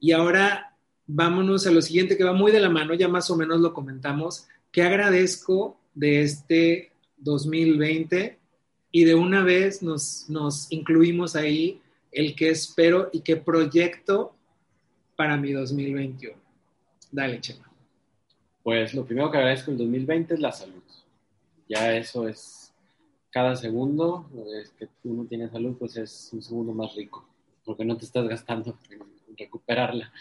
[0.00, 0.70] Y ahora
[1.14, 3.74] vámonos a lo siguiente que va muy de la mano, ya más o menos lo
[3.74, 8.38] comentamos, que agradezco de este 2020
[8.90, 10.26] y de una vez nos,
[10.70, 14.34] incluimos ahí el que espero y qué proyecto
[15.16, 16.34] para mi 2021.
[17.10, 17.70] Dale, Chema.
[18.62, 20.82] Pues lo primero que agradezco en 2020 es la salud.
[21.68, 22.72] Ya eso es
[23.30, 24.28] cada segundo
[24.60, 27.26] es que tú no tienes salud, pues es un segundo más rico,
[27.64, 30.12] porque no te estás gastando en recuperarla.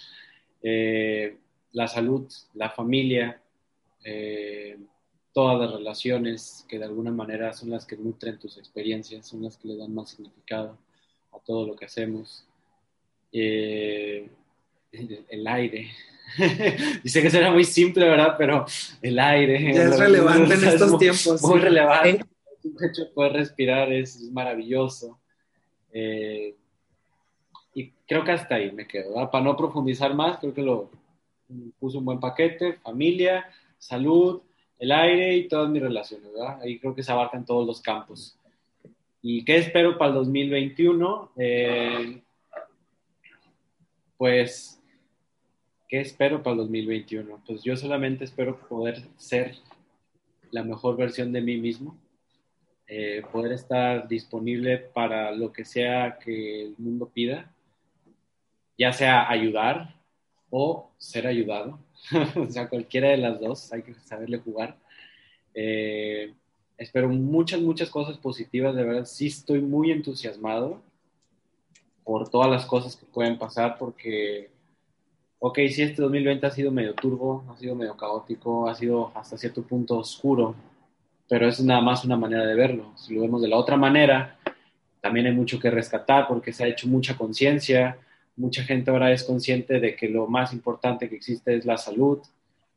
[0.63, 1.37] Eh,
[1.73, 3.41] la salud, la familia,
[4.03, 4.77] eh,
[5.33, 9.57] todas las relaciones que de alguna manera son las que nutren tus experiencias, son las
[9.57, 10.77] que le dan más significado
[11.31, 12.45] a todo lo que hacemos.
[13.31, 14.29] Eh,
[14.91, 15.89] el, aire.
[17.03, 18.35] Dice que será muy simple, ¿verdad?
[18.37, 18.65] Pero
[19.01, 19.73] el aire.
[19.73, 21.41] Ya es relevante en estos tiempos.
[21.41, 22.25] Muy relevante
[22.63, 25.19] de hecho poder respirar es maravilloso.
[25.91, 26.55] Eh,
[27.73, 29.13] y creo que hasta ahí me quedo.
[29.31, 30.89] Para no profundizar más, creo que lo
[31.79, 33.45] puse un buen paquete, familia,
[33.77, 34.41] salud,
[34.79, 36.31] el aire y todas mis relaciones.
[36.31, 36.61] ¿verdad?
[36.61, 38.37] Ahí creo que se abarcan todos los campos.
[39.21, 41.31] ¿Y qué espero para el 2021?
[41.37, 42.21] Eh,
[44.17, 44.81] pues,
[45.87, 47.43] ¿qué espero para el 2021?
[47.45, 49.55] Pues yo solamente espero poder ser
[50.49, 51.97] la mejor versión de mí mismo
[52.93, 57.50] eh, poder estar disponible para lo que sea que el mundo pida,
[58.81, 59.93] ya sea ayudar
[60.49, 61.77] o ser ayudado,
[62.35, 64.75] o sea, cualquiera de las dos, hay que saberle jugar.
[65.53, 66.33] Eh,
[66.79, 70.81] espero muchas, muchas cosas positivas, de verdad, sí estoy muy entusiasmado
[72.03, 74.49] por todas las cosas que pueden pasar, porque,
[75.37, 79.37] ok, sí, este 2020 ha sido medio turbo, ha sido medio caótico, ha sido hasta
[79.37, 80.55] cierto punto oscuro,
[81.29, 82.93] pero es nada más una manera de verlo.
[82.97, 84.39] Si lo vemos de la otra manera,
[85.01, 87.97] también hay mucho que rescatar porque se ha hecho mucha conciencia,
[88.35, 92.19] mucha gente ahora es consciente de que lo más importante que existe es la salud,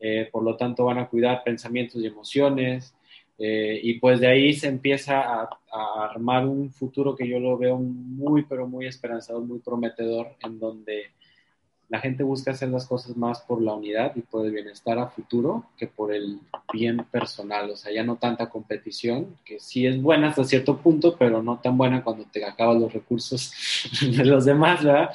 [0.01, 2.95] eh, por lo tanto van a cuidar pensamientos y emociones,
[3.38, 7.59] eh, y pues de ahí se empieza a, a, armar un futuro que yo lo
[7.59, 11.14] veo muy, pero muy esperanzador, muy prometedor, en donde
[11.88, 15.09] la gente busca hacer las cosas más por la unidad y por el bienestar a
[15.09, 16.40] futuro que por el
[16.73, 17.71] bien personal.
[17.71, 21.61] O sea, ya no tanta competición, que sí es buena hasta cierto punto, pero no
[21.61, 23.53] tan buena cuando te acaban los recursos
[24.01, 25.11] de los demás, ¿verdad?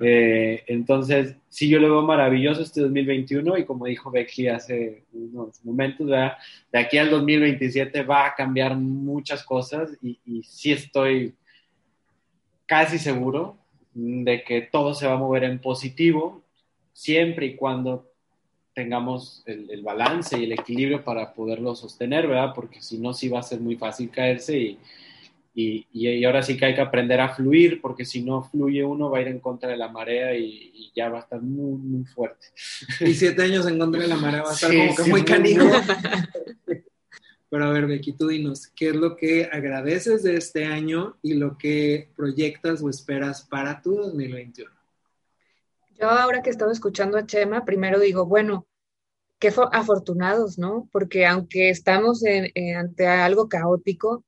[0.00, 5.64] Eh, entonces, sí, yo lo veo maravilloso este 2021 y como dijo Becky hace unos
[5.64, 6.36] momentos, ¿verdad?
[6.72, 11.34] de aquí al 2027 va a cambiar muchas cosas y, y sí estoy
[12.66, 13.56] casi seguro
[13.94, 16.42] de que todo se va a mover en positivo
[16.92, 18.10] siempre y cuando
[18.74, 22.52] tengamos el, el, balance y el equilibrio para poderlo sostener, ¿verdad?
[22.52, 24.78] Porque si no, sí va a ser muy fácil caerse y,
[25.54, 29.08] y, y, ahora sí que hay que aprender a fluir, porque si no fluye uno
[29.08, 31.78] va a ir en contra de la marea y, y ya va a estar muy,
[31.78, 32.48] muy fuerte.
[33.00, 35.10] Y siete años en contra de la marea va a estar sí, como que sí,
[35.10, 35.64] muy canijo.
[37.50, 41.34] Pero a ver, Becky, tú dinos, ¿qué es lo que agradeces de este año y
[41.34, 44.68] lo que proyectas o esperas para tu 2021?
[46.00, 48.66] Yo ahora que estaba escuchando a Chema, primero digo, bueno,
[49.38, 50.88] qué afortunados, ¿no?
[50.90, 54.24] Porque aunque estamos en, eh, ante algo caótico,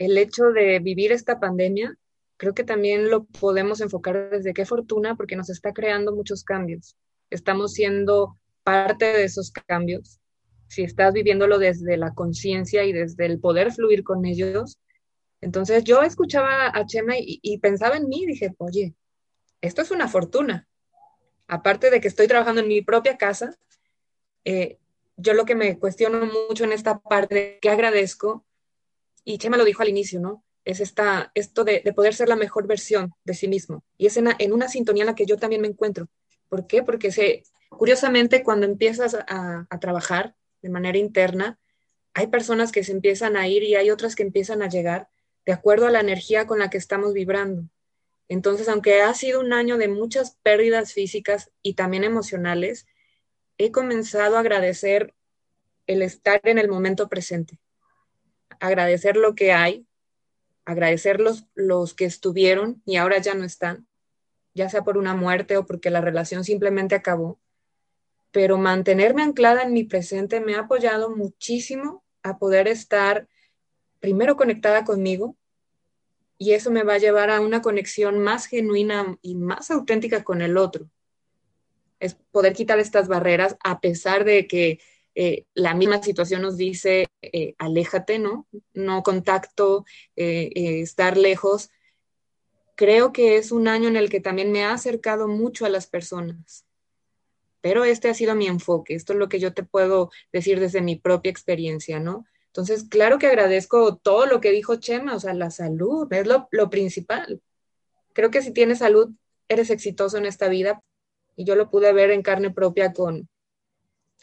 [0.00, 1.94] el hecho de vivir esta pandemia,
[2.38, 6.96] creo que también lo podemos enfocar desde qué fortuna, porque nos está creando muchos cambios.
[7.28, 10.18] Estamos siendo parte de esos cambios
[10.68, 14.78] si estás viviéndolo desde la conciencia y desde el poder fluir con ellos.
[15.42, 18.94] Entonces yo escuchaba a Chema y, pensaba en mí, dije, oye,
[19.60, 20.66] esto es una fortuna.
[21.46, 23.58] Aparte de que estoy trabajando en mi propia casa,
[24.46, 24.78] eh,
[25.16, 28.46] yo lo que me cuestiono mucho en esta parte, que agradezco,
[29.24, 30.44] y Chema lo dijo al inicio, ¿no?
[30.64, 33.84] Es esta, esto de, de poder ser la mejor versión de sí mismo.
[33.96, 36.08] Y es en, una sintonía en la que yo también me encuentro.
[36.48, 36.82] ¿Por qué?
[36.82, 41.58] Porque se, curiosamente cuando empiezas a trabajar, de manera interna,
[42.14, 45.08] hay personas que se empiezan a ir y hay otras que empiezan a llegar
[45.46, 47.68] de acuerdo a la energía con la que estamos vibrando.
[48.28, 52.86] Entonces, aunque ha sido un año de muchas pérdidas físicas y también emocionales,
[53.58, 55.14] he comenzado a agradecer
[55.86, 57.58] el estar en el momento presente,
[58.60, 59.86] agradecer lo que hay,
[60.64, 63.86] agradecer los, los que estuvieron y ahora ya no están,
[64.54, 67.40] ya sea por una muerte o porque la relación simplemente acabó
[68.30, 73.28] pero mantenerme anclada en mi presente me ha apoyado muchísimo a poder estar
[73.98, 75.36] primero conectada conmigo
[76.38, 80.40] y eso me va a llevar a una conexión más genuina y más auténtica con
[80.40, 80.88] el otro.
[81.98, 84.80] Es poder quitar estas barreras a pesar de que
[85.14, 88.46] eh, la misma situación nos dice, eh, aléjate, ¿no?
[88.74, 89.84] No contacto,
[90.16, 91.70] eh, estar lejos.
[92.76, 95.86] Creo que es un año en el que también me ha acercado mucho a las
[95.86, 96.64] personas
[97.60, 100.80] pero este ha sido mi enfoque, esto es lo que yo te puedo decir desde
[100.80, 102.26] mi propia experiencia, ¿no?
[102.46, 106.48] Entonces, claro que agradezco todo lo que dijo Chema, o sea, la salud es lo,
[106.50, 107.40] lo principal.
[108.12, 109.10] Creo que si tienes salud,
[109.48, 110.82] eres exitoso en esta vida
[111.36, 113.28] y yo lo pude ver en carne propia con,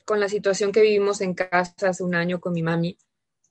[0.07, 2.97] con la situación que vivimos en casa hace un año con mi mami.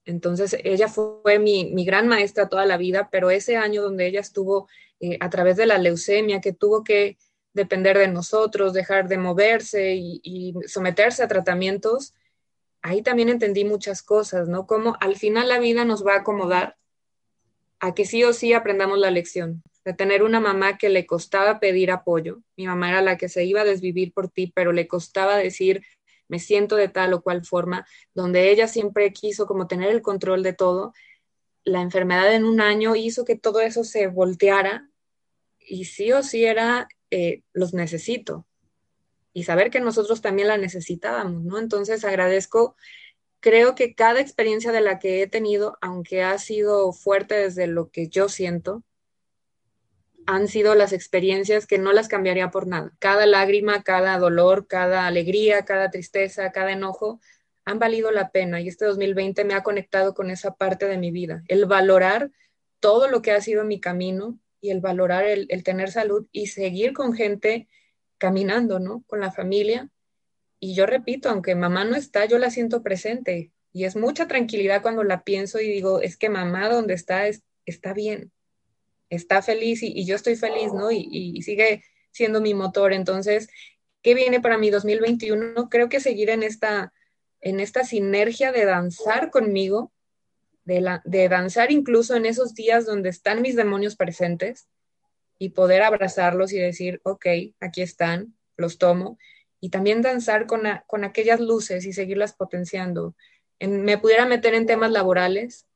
[0.06, 4.20] Entonces, ella fue mi, mi gran maestra toda la vida, pero ese año donde ella
[4.20, 4.66] estuvo
[4.98, 7.18] eh, a través de la leucemia, que tuvo que
[7.52, 12.14] depender de nosotros, dejar de moverse y, y, someterse a tratamientos,
[12.80, 14.66] ahí también entendí muchas cosas, ¿no?
[14.66, 16.78] Como al final la vida nos va a acomodar
[17.80, 21.60] a que sí o sí aprendamos la lección, de tener una mamá que le costaba
[21.60, 22.38] pedir apoyo.
[22.56, 25.82] Mi mamá era la que se iba a desvivir por ti, pero le costaba decir,
[26.28, 30.42] me siento de tal o cual forma, donde ella siempre quiso como tener el control
[30.42, 30.92] de todo.
[31.64, 34.88] La enfermedad en un año hizo que todo eso se volteara
[35.58, 38.46] y sí o sí era eh, los necesito
[39.36, 41.58] y saber que nosotros también la necesitábamos, ¿no?
[41.58, 42.74] Entonces agradezco,
[43.38, 47.90] creo que cada experiencia de la que he tenido, aunque ha sido fuerte desde lo
[47.90, 48.82] que yo siento,
[50.26, 52.92] han sido las experiencias que no las cambiaría por nada.
[52.98, 57.20] Cada lágrima, cada dolor, cada alegría, cada tristeza, cada enojo
[57.64, 61.10] han valido la pena y este 2020 me ha conectado con esa parte de mi
[61.10, 62.30] vida, el valorar
[62.80, 66.92] todo lo que ha sido mi camino y el valorar el, tener salud y seguir
[66.92, 67.68] con gente
[68.18, 69.02] caminando, ¿no?
[69.06, 69.90] Con la familia.
[70.60, 74.82] Y yo repito, aunque mamá no está, yo la siento presente y es mucha tranquilidad
[74.82, 78.32] cuando la pienso y digo, es que mamá donde está es, está bien,
[79.10, 80.90] está feliz y, yo estoy feliz, ¿no?
[80.90, 82.92] Y, sigue siendo mi motor.
[82.92, 83.48] Entonces,
[84.02, 85.68] ¿qué viene para mi 2021?
[85.68, 86.92] Creo que seguir en esta,
[87.40, 89.92] en esta sinergia de danzar conmigo,
[90.64, 94.68] de, la, de danzar incluso en esos días donde están mis demonios presentes
[95.38, 97.26] y poder abrazarlos y decir, ok,
[97.60, 99.18] aquí están, los tomo.
[99.60, 103.14] Y también danzar con, con aquellas luces y seguirlas potenciando
[103.60, 105.66] me pudiera meter en temas laborales,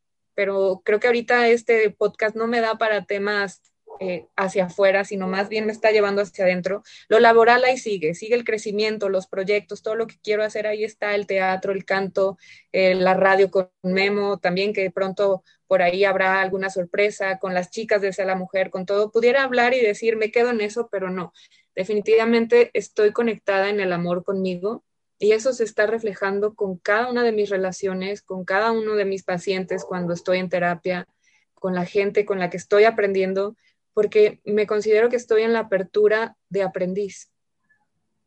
[0.41, 3.61] pero creo que ahorita este podcast no me da para temas
[4.01, 6.82] eh, hacia afuera, sino más bien me está llevando hacia adentro.
[7.11, 10.82] Lo laboral ahí sigue, sigue el crecimiento, los proyectos, todo lo que quiero hacer, ahí
[10.82, 12.38] está el teatro, el canto,
[12.72, 17.70] eh, la radio con Memo, también que pronto por ahí habrá alguna sorpresa con las
[17.70, 19.12] chicas de la Mujer, con todo.
[19.12, 21.34] Pudiera hablar y decir, me quedo en eso, pero no.
[21.74, 24.84] Definitivamente estoy conectada en el amor conmigo
[25.23, 29.05] y eso se está reflejando con cada una de mis relaciones, con cada uno de
[29.05, 31.07] mis pacientes cuando estoy en terapia,
[31.53, 33.55] con la gente con la que estoy aprendiendo,
[33.93, 37.31] porque me considero que estoy en la apertura de aprendiz.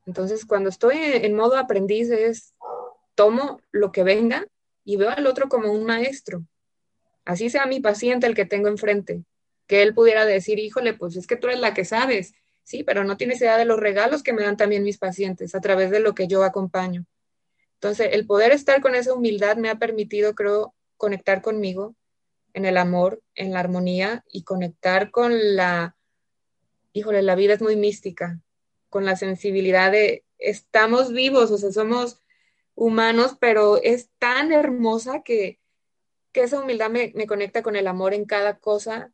[0.06, 2.54] Entonces, cuando estoy en modo aprendiz es,
[3.16, 4.46] tomo lo que venga
[4.86, 6.46] y veo al otro como un maestro.
[7.26, 9.24] Así sea mi paciente el que tengo enfrente,
[9.66, 13.03] que él pudiera decir, híjole, pues es que tú eres la que sabes, Sí, pero
[13.03, 15.99] no tienes idea de los regalos que me dan también mis pacientes a través de
[15.99, 17.05] lo que yo acompaño.
[17.76, 21.95] Entonces, el poder estar con esa humildad me ha permitido, creo, conectar conmigo
[22.53, 25.97] en el amor, en la armonía y conectar con la,
[26.93, 28.39] híjole, la vida es muy mística,
[28.89, 32.20] con la sensibilidad de estamos vivos, o sea, somos
[32.76, 35.59] humanos, pero es tan hermosa que,
[36.32, 39.11] que esa humildad me, me conecta con el amor en cada cosa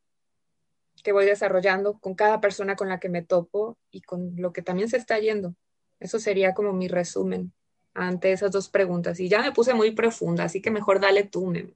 [1.04, 4.62] que voy desarrollando con cada persona con la que me topo y con lo que
[4.62, 5.56] también se está yendo.
[6.00, 7.54] Eso sería como mi resumen
[7.94, 9.20] ante esas dos preguntas.
[9.20, 11.72] Y ya me puse muy profunda, así que mejor dale tú, Memo.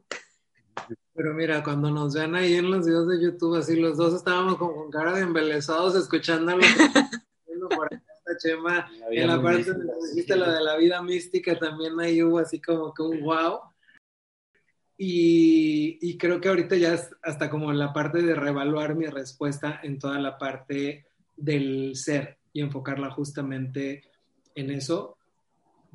[1.14, 4.58] Pero mira, cuando nos vean ahí en los videos de YouTube, así los dos estábamos
[4.58, 6.62] con cara de embelesados escuchándolo.
[7.70, 12.24] por esta chema, en la parte donde dijiste lo de la vida mística, también ahí
[12.24, 13.60] hubo así como que un wow.
[14.98, 20.00] Y, creo que ahorita ya es hasta como la parte de reevaluar mi respuesta en
[20.00, 24.04] toda la parte del ser y enfocarla justamente
[24.56, 25.18] en eso.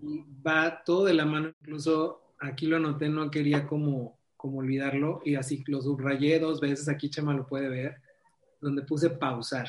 [0.03, 5.21] Y va todo de la mano, incluso aquí lo anoté, no quería como, como olvidarlo
[5.25, 7.97] y así lo subrayé dos veces, aquí Chema lo puede ver,
[8.61, 9.69] donde puse pausar.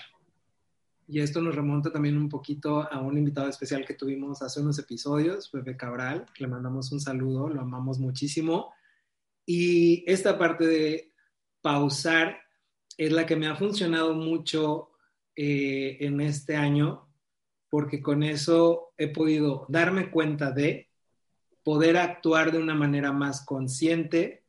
[1.08, 4.78] Y esto nos remonta también un poquito a un invitado especial que tuvimos hace unos
[4.78, 8.72] episodios, Pepe Cabral, le mandamos un saludo, lo amamos muchísimo
[9.52, 11.12] y esta parte de
[11.64, 12.38] pausar
[12.96, 14.92] es la que me ha funcionado mucho
[15.36, 17.10] eh, en este año,
[17.68, 20.92] porque con eso he podido darme cuenta de
[21.64, 24.44] poder actuar de una manera más consciente,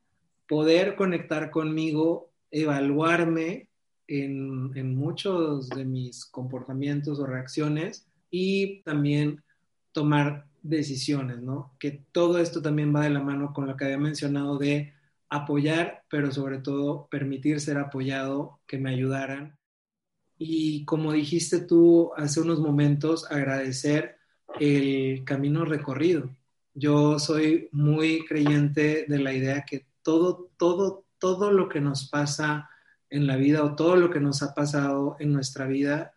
[0.46, 3.70] poder conectar conmigo, evaluarme
[4.06, 9.42] en, en muchos de mis comportamientos o reacciones y también
[9.92, 11.74] tomar decisiones, ¿no?
[11.78, 14.94] Que todo esto también va de la mano con lo que había mencionado de
[15.28, 19.56] apoyar, pero sobre todo permitir ser apoyado, que me ayudaran.
[20.38, 24.16] Y como dijiste tú hace unos momentos, agradecer
[24.58, 26.30] el camino recorrido.
[26.74, 32.68] Yo soy muy creyente de la idea que todo, todo, todo lo que nos pasa
[33.10, 36.14] en la vida o todo lo que nos ha pasado en nuestra vida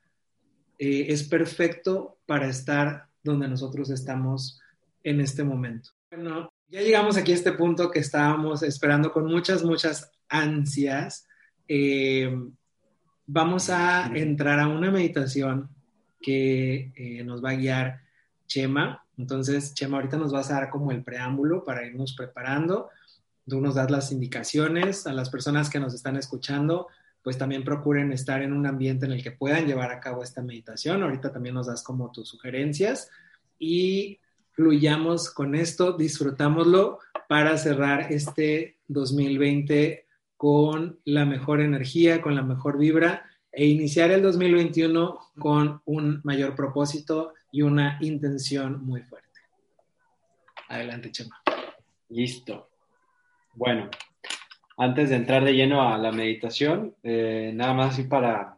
[0.77, 4.61] eh, es perfecto para estar donde nosotros estamos
[5.03, 5.91] en este momento.
[6.11, 11.27] Bueno, ya llegamos aquí a este punto que estábamos esperando con muchas, muchas ansias.
[11.67, 12.35] Eh,
[13.25, 15.69] vamos a entrar a una meditación
[16.21, 18.01] que eh, nos va a guiar
[18.47, 19.05] Chema.
[19.17, 22.89] Entonces, Chema, ahorita nos vas a dar como el preámbulo para irnos preparando.
[23.47, 26.87] Tú nos das las indicaciones a las personas que nos están escuchando,
[27.23, 30.41] pues también procuren estar en un ambiente en el que puedan llevar a cabo esta
[30.41, 31.01] meditación.
[31.01, 33.09] Ahorita también nos das como tus sugerencias
[33.57, 34.19] y
[34.51, 36.99] fluyamos con esto, disfrutámoslo
[37.29, 40.05] para cerrar este 2020
[40.35, 46.55] con la mejor energía, con la mejor vibra e iniciar el 2021 con un mayor
[46.55, 49.39] propósito y una intención muy fuerte.
[50.67, 51.41] Adelante, Chema.
[52.09, 52.69] Listo.
[53.53, 53.89] Bueno,
[54.77, 58.57] antes de entrar de lleno a la meditación, eh, nada más así para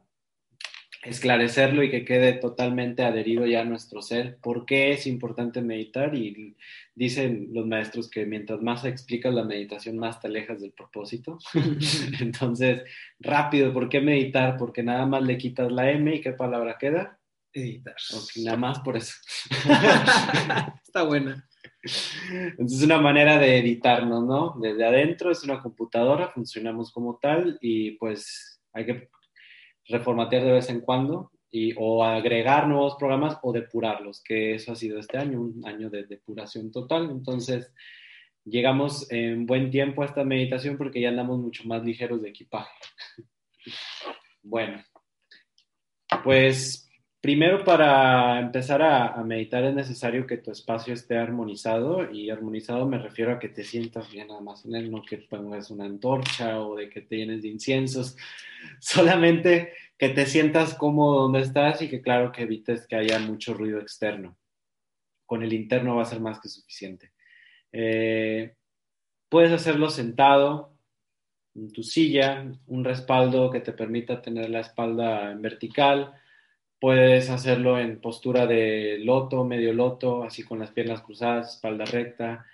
[1.05, 4.37] esclarecerlo y que quede totalmente adherido ya a nuestro ser.
[4.37, 6.15] ¿Por qué es importante meditar?
[6.15, 6.55] Y
[6.95, 11.37] dicen los maestros que mientras más explicas la meditación, más te alejas del propósito.
[12.19, 12.83] Entonces,
[13.19, 14.57] rápido, ¿por qué meditar?
[14.57, 17.19] Porque nada más le quitas la M y ¿qué palabra queda?
[17.53, 17.95] Editar.
[18.43, 19.13] nada más por eso.
[20.85, 21.47] Está buena.
[21.85, 24.55] Entonces, es una manera de editarnos, ¿no?
[24.59, 29.09] Desde adentro es una computadora, funcionamos como tal y pues hay que
[29.87, 34.75] reformatear de vez en cuando y, o agregar nuevos programas o depurarlos, que eso ha
[34.75, 37.09] sido este año, un año de depuración total.
[37.11, 37.71] Entonces,
[38.43, 42.71] llegamos en buen tiempo a esta meditación porque ya andamos mucho más ligeros de equipaje.
[44.47, 44.79] Bueno,
[46.23, 46.87] pues
[47.25, 52.99] Primero, para empezar a, meditar es necesario que tu espacio esté armonizado y armonizado me
[52.99, 56.61] refiero a que te sientas bien nada más en él, no que pongas una antorcha
[56.61, 58.15] o de que te llenes de inciensos,
[58.79, 63.55] solamente que te sientas cómodo donde estás y que claro que evites que haya mucho
[63.55, 64.37] ruido externo.
[65.25, 67.11] Con el interno va a ser más que suficiente.
[67.71, 68.53] Eh,
[69.29, 70.77] puedes hacerlo sentado
[71.55, 76.21] en tu silla, un respaldo que te permita tener la espalda en vertical
[76.85, 82.45] Puedes hacerlo en postura de loto, medio loto, así con las piernas cruzadas, espalda recta.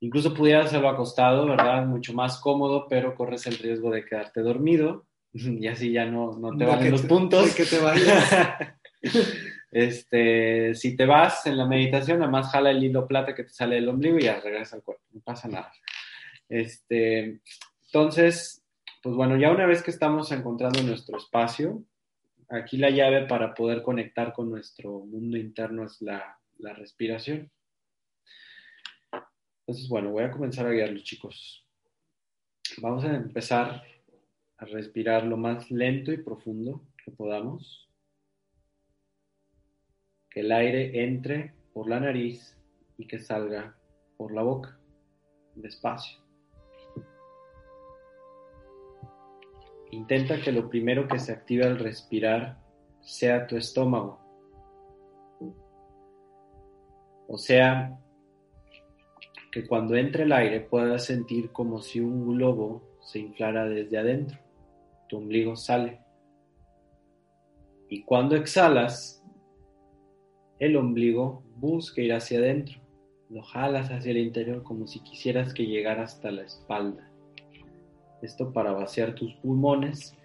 [0.00, 1.86] Incluso pudieras hacerlo acostado, ¿verdad?
[1.86, 6.54] Mucho más cómodo, pero corres el riesgo de quedarte dormido y así ya no, no
[6.58, 7.54] te van los puntos.
[7.54, 8.68] que te vayas.
[9.70, 13.50] este, si te vas en la meditación, nada más jala el hilo plata que te
[13.54, 15.72] sale del ombligo y ya regresa al cuerpo, no pasa nada.
[16.50, 17.40] Este,
[17.86, 18.62] entonces,
[19.02, 21.82] pues bueno, ya una vez que estamos encontrando nuestro espacio,
[22.50, 27.50] aquí la llave para poder conectar con nuestro mundo interno es la, respiración.
[29.60, 31.66] Entonces, bueno, voy a comenzar a guiarlos, chicos.
[32.82, 33.82] Vamos a empezar
[34.58, 37.88] a respirar lo más lento y profundo que podamos.
[40.28, 42.56] Que el aire entre por la nariz
[42.98, 43.74] y que salga
[44.18, 44.78] por la boca,
[45.54, 46.29] despacio.
[49.90, 52.58] Intenta que lo primero que se active al respirar
[53.00, 54.20] sea tu estómago.
[57.26, 57.98] O sea,
[59.50, 64.38] que cuando entre el aire puedas sentir como si un globo se inflara desde adentro.
[65.08, 66.00] Tu ombligo sale.
[67.88, 69.24] Y cuando exhalas,
[70.60, 72.80] el ombligo busca ir hacia adentro.
[73.28, 77.09] Lo jalas hacia el interior como si quisieras que llegara hasta la espalda.
[78.22, 80.16] Esto para vaciar tus pulmones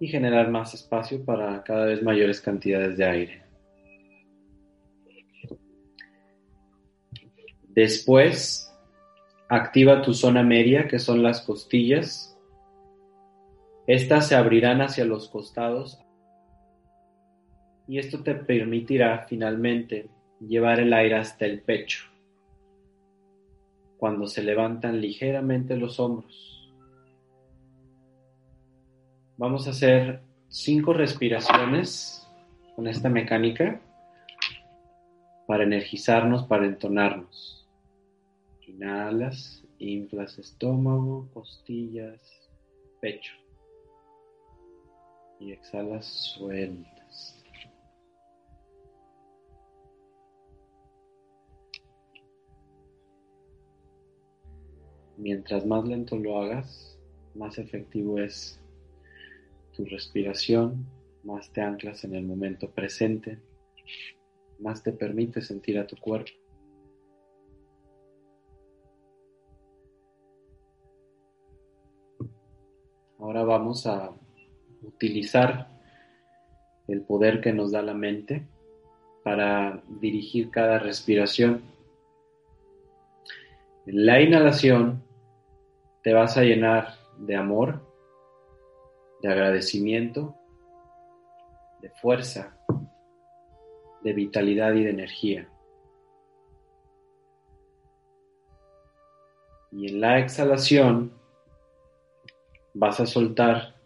[0.00, 3.42] y generar más espacio para cada vez mayores cantidades de aire.
[7.68, 8.72] Después,
[9.48, 12.38] activa tu zona media, que son las costillas.
[13.86, 15.98] Estas se abrirán hacia los costados
[17.88, 20.08] y esto te permitirá finalmente
[20.40, 22.04] llevar el aire hasta el pecho
[24.02, 26.51] cuando se levantan ligeramente los hombros.
[29.42, 32.24] Vamos a hacer cinco respiraciones
[32.76, 33.82] con esta mecánica
[35.48, 37.68] para energizarnos, para entonarnos.
[38.60, 42.20] Inhalas, inflas estómago, costillas,
[43.00, 43.34] pecho.
[45.40, 47.44] Y exhalas, sueltas.
[55.16, 56.96] Mientras más lento lo hagas,
[57.34, 58.61] más efectivo es
[59.72, 60.86] tu respiración,
[61.24, 63.38] más te anclas en el momento presente,
[64.58, 66.30] más te permite sentir a tu cuerpo.
[73.18, 74.12] Ahora vamos a
[74.82, 75.68] utilizar
[76.88, 78.46] el poder que nos da la mente
[79.22, 81.62] para dirigir cada respiración.
[83.86, 85.02] En la inhalación
[86.02, 87.91] te vas a llenar de amor
[89.22, 90.36] de agradecimiento,
[91.80, 92.56] de fuerza,
[94.02, 95.48] de vitalidad y de energía.
[99.70, 101.12] Y en la exhalación
[102.74, 103.76] vas a soltar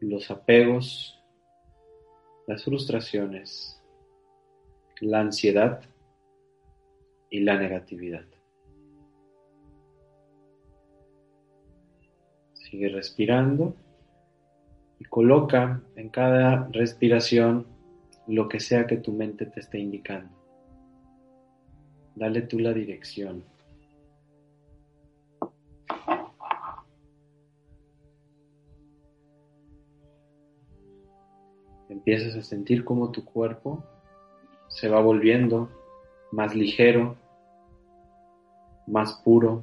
[0.00, 1.20] los apegos,
[2.46, 3.82] las frustraciones,
[5.00, 5.82] la ansiedad
[7.28, 8.24] y la negatividad.
[12.54, 13.74] Sigue respirando
[14.98, 17.66] y coloca en cada respiración
[18.26, 20.30] lo que sea que tu mente te esté indicando.
[22.14, 23.44] Dale tú la dirección.
[31.88, 33.84] empiezas a sentir cómo tu cuerpo
[34.68, 35.68] se va volviendo
[36.32, 37.16] más ligero,
[38.86, 39.62] más puro.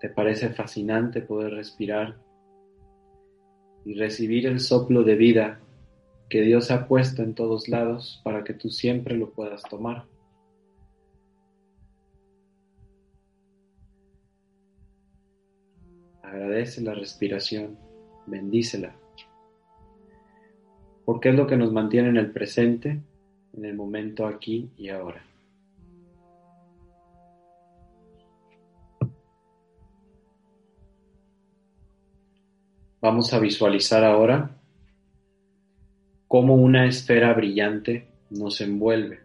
[0.00, 2.16] Te parece fascinante poder respirar
[3.84, 5.60] y recibir el soplo de vida
[6.28, 10.04] que Dios ha puesto en todos lados para que tú siempre lo puedas tomar.
[16.22, 17.78] Agradece la respiración,
[18.26, 18.94] bendícela,
[21.06, 23.00] porque es lo que nos mantiene en el presente,
[23.54, 25.27] en el momento aquí y ahora.
[33.00, 34.50] Vamos a visualizar ahora
[36.26, 39.20] cómo una esfera brillante nos envuelve.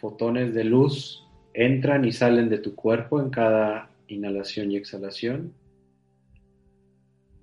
[0.00, 1.24] Fotones de luz
[1.54, 5.54] entran y salen de tu cuerpo en cada inhalación y exhalación,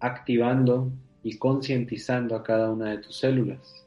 [0.02, 0.92] activando
[1.24, 3.86] y concientizando a cada una de tus células.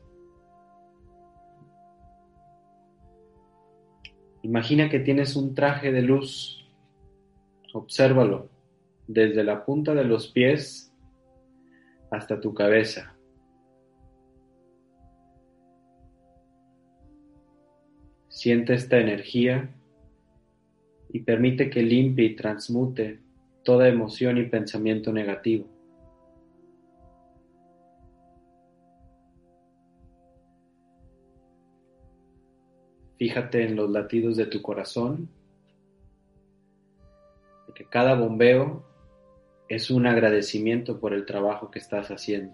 [4.42, 6.66] Imagina que tienes un traje de luz.
[7.74, 8.59] Obsérvalo
[9.12, 10.94] desde la punta de los pies
[12.12, 13.16] hasta tu cabeza.
[18.28, 19.68] Siente esta energía
[21.08, 23.18] y permite que limpie y transmute
[23.64, 25.66] toda emoción y pensamiento negativo.
[33.18, 35.28] Fíjate en los latidos de tu corazón,
[37.74, 38.89] que cada bombeo
[39.70, 42.52] es un agradecimiento por el trabajo que estás haciendo.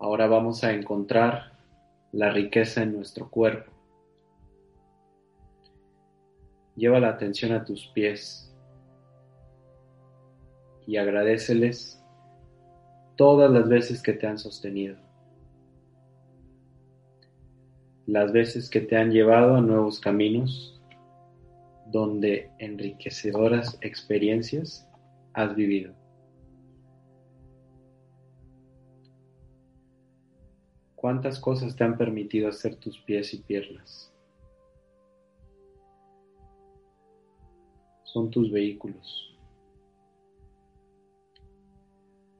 [0.00, 1.52] Ahora vamos a encontrar
[2.10, 3.70] la riqueza en nuestro cuerpo.
[6.74, 8.52] Lleva la atención a tus pies
[10.88, 12.04] y agradeceles
[13.14, 15.05] todas las veces que te han sostenido,
[18.06, 20.80] las veces que te han llevado a nuevos caminos
[21.86, 24.88] donde enriquecedoras experiencias
[25.34, 25.94] has vivido.
[30.94, 34.12] ¿Cuántas cosas te han permitido hacer tus pies y piernas?
[38.04, 39.36] Son tus vehículos.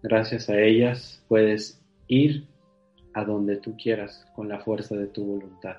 [0.02, 2.48] Gracias a ellas puedes ir
[3.16, 5.78] a donde tú quieras con la fuerza de tu voluntad.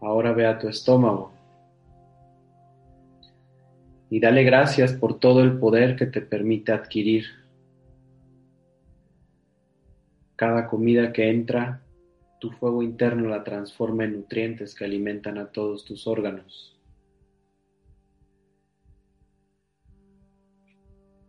[0.00, 1.30] Ahora ve a tu estómago
[4.10, 7.26] y dale gracias por todo el poder que te permite adquirir.
[10.34, 11.84] Cada comida que entra,
[12.40, 16.81] tu fuego interno la transforma en nutrientes que alimentan a todos tus órganos.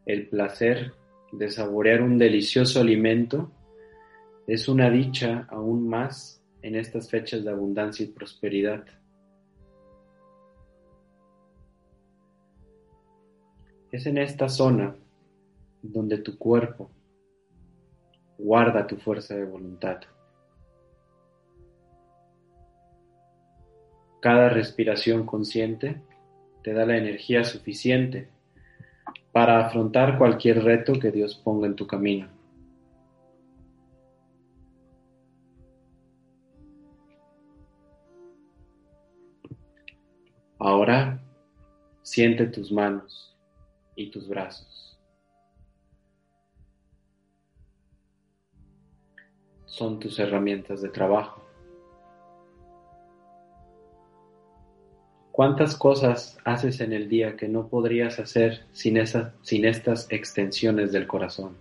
[0.06, 0.94] El placer
[1.32, 3.52] de saborear un delicioso alimento
[4.48, 8.84] es una dicha aún más en estas fechas de abundancia y prosperidad.
[13.92, 14.96] Es en esta zona
[15.82, 16.90] donde tu cuerpo
[18.38, 20.02] guarda tu fuerza de voluntad.
[24.22, 26.02] Cada respiración consciente
[26.64, 28.30] te da la energía suficiente
[29.34, 32.30] para afrontar cualquier reto que Dios ponga en tu camino.
[40.60, 41.20] Ahora
[42.04, 43.36] siente tus manos
[43.96, 45.00] y tus brazos.
[49.66, 51.43] Son tus herramientas de trabajo.
[55.34, 61.58] ¿Cuántas cosas haces en el día que no podrías hacer sin, estas extensiones del corazón?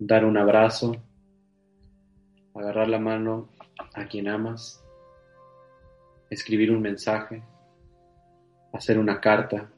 [0.00, 0.96] Dar un abrazo,
[2.52, 3.48] agarrar la mano
[3.94, 4.84] a quien amas,
[6.30, 7.40] escribir un mensaje,
[8.72, 9.70] hacer una carta,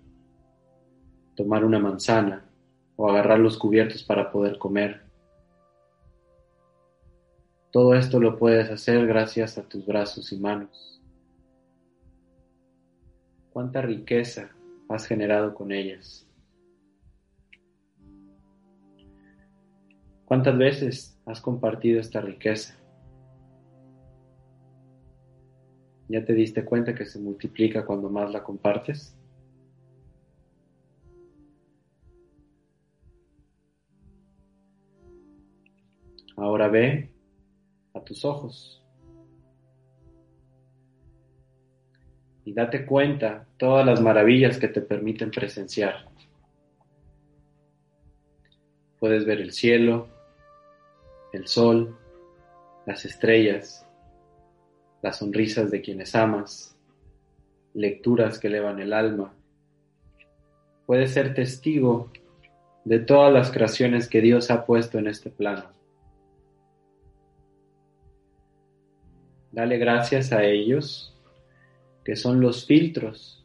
[1.35, 2.47] tomar una manzana
[2.97, 5.06] o agarrar los cubiertos para poder comer.
[7.77, 10.99] Todo esto lo puedes hacer gracias a tus brazos y manos.
[13.51, 14.49] ¿Cuánta riqueza
[14.89, 16.27] has generado con ellas?
[20.25, 22.75] ¿Cuántas veces has compartido esta riqueza?
[26.09, 29.15] ¿Ya te diste cuenta que se multiplica cuando más la compartes?
[36.39, 37.15] Ahora ve
[38.07, 38.83] tus ojos
[42.47, 46.07] y date cuenta todas las maravillas que te permiten presenciar.
[49.01, 50.07] Puedes ver el cielo,
[51.33, 51.99] el sol,
[52.87, 53.85] las estrellas,
[55.03, 56.79] las sonrisas de quienes amas,
[57.75, 59.35] lecturas que elevan el alma.
[60.87, 62.13] Puedes ser testigo
[62.85, 65.76] de todas las creaciones que Dios ha puesto en este plano.
[69.57, 71.15] Dale gracias a ellos,
[72.05, 73.43] que son los filtros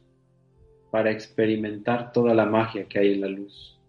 [0.92, 3.80] para experimentar toda la magia que hay en la luz.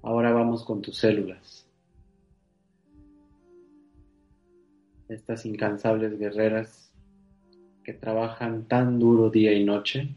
[0.00, 1.68] Ahora vamos con tus células.
[5.10, 6.90] Estas incansables guerreras
[7.84, 10.14] que trabajan tan duro día y noche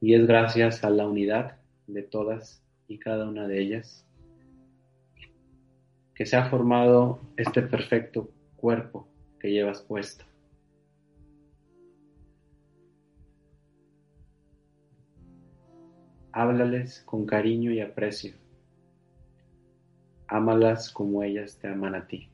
[0.00, 4.06] y es gracias a la unidad de todas y cada una de ellas
[6.14, 10.24] que se ha formado este perfecto cuerpo que llevas puesto.
[16.32, 18.34] Háblales con cariño y aprecio.
[20.28, 22.28] Ámalas como ellas te aman a ti.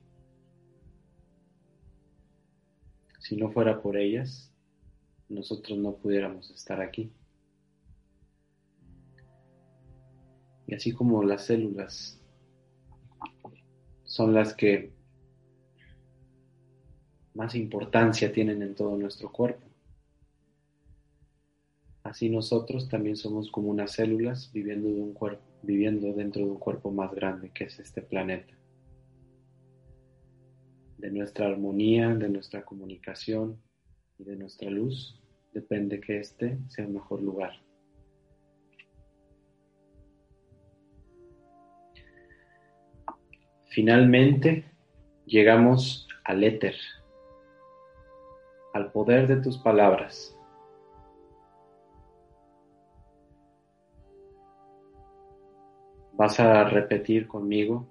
[3.21, 4.53] Si no fuera por ellas,
[5.29, 7.11] nosotros no pudiéramos estar aquí.
[10.67, 12.21] Y así como las células
[14.05, 14.93] son las que
[17.35, 19.67] más importancia tienen en todo nuestro cuerpo.
[22.03, 24.89] Así nosotros también somos como unas células viviendo,
[26.15, 28.55] dentro de un cuerpo más grande que es este planeta.
[30.99, 33.61] De nuestra armonía, de nuestra comunicación
[34.19, 35.21] y de nuestra luz
[35.53, 37.66] depende que este sea el mejor lugar.
[43.77, 44.65] Finalmente
[45.27, 46.77] llegamos al éter,
[48.73, 50.35] al poder de tus palabras.
[56.15, 57.87] Vas a repetir conmigo.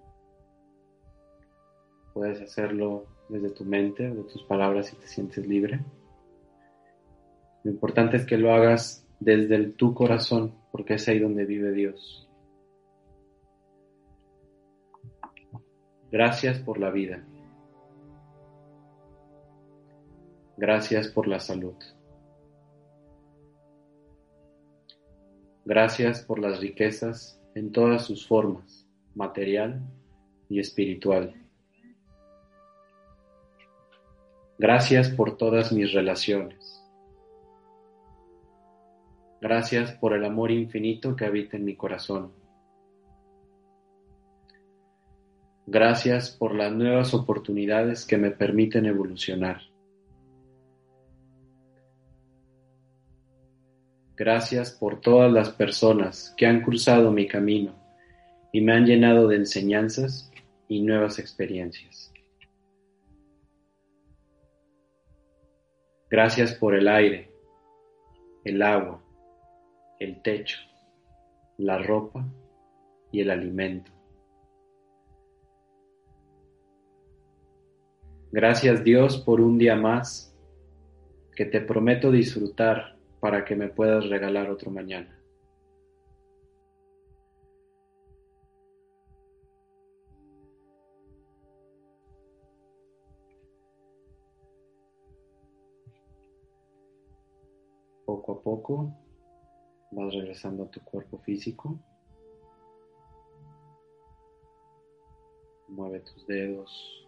[2.16, 5.82] Puedes hacerlo desde tu mente de tus palabras si te sientes libre.
[7.64, 12.25] Lo importante es que lo hagas desde tu corazón, porque es ahí donde vive Dios.
[16.16, 17.22] Gracias por la vida.
[20.56, 21.76] Gracias por la salud.
[25.66, 29.82] Gracias por las riquezas en todas sus formas, material
[30.48, 31.36] y espiritual.
[34.58, 36.82] Gracias por todas mis relaciones.
[39.42, 42.45] Gracias por el amor infinito que habita en mi corazón.
[45.68, 49.62] Gracias por las nuevas oportunidades que me permiten evolucionar.
[54.16, 57.74] Gracias por todas las personas que han cruzado mi camino
[58.54, 60.32] y me han llenado de enseñanzas
[60.70, 62.14] y nuevas experiencias.
[66.10, 67.32] Gracias por el aire,
[68.46, 69.04] el agua,
[70.00, 70.60] el techo,
[71.58, 72.24] la ropa
[73.12, 73.95] y el alimento.
[78.36, 80.36] Gracias Dios por un día más
[81.38, 85.18] que te prometo disfrutar para que me puedas regalar otro mañana.
[98.04, 98.94] Poco a poco
[99.92, 101.80] vas regresando a tu cuerpo físico.
[105.70, 107.05] Mueve tus dedos,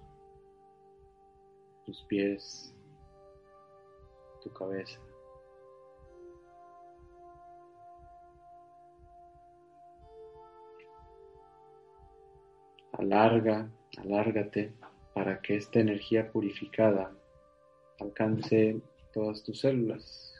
[1.87, 2.75] tus pies,
[4.43, 4.99] tu cabeza.
[12.91, 14.73] Alarga, alárgate
[15.13, 17.15] para que esta energía purificada
[18.01, 18.81] alcance
[19.13, 20.35] todas tus células,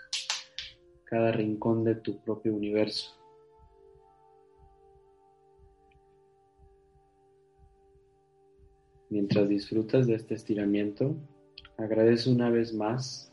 [1.06, 3.18] cada rincón de tu propio universo.
[9.10, 11.16] Mientras disfrutas de este estiramiento,
[11.78, 13.32] Agradece una vez más.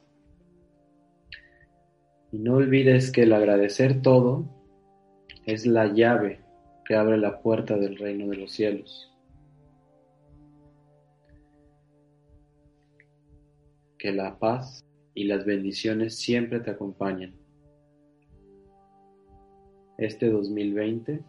[2.30, 4.44] Y no olvides que el agradecer todo
[5.46, 6.40] es la llave
[6.84, 9.10] que abre la puerta del reino de los cielos.
[13.98, 14.84] Que la paz
[15.14, 17.34] y las bendiciones siempre te acompañen.
[19.96, 21.22] Este 2020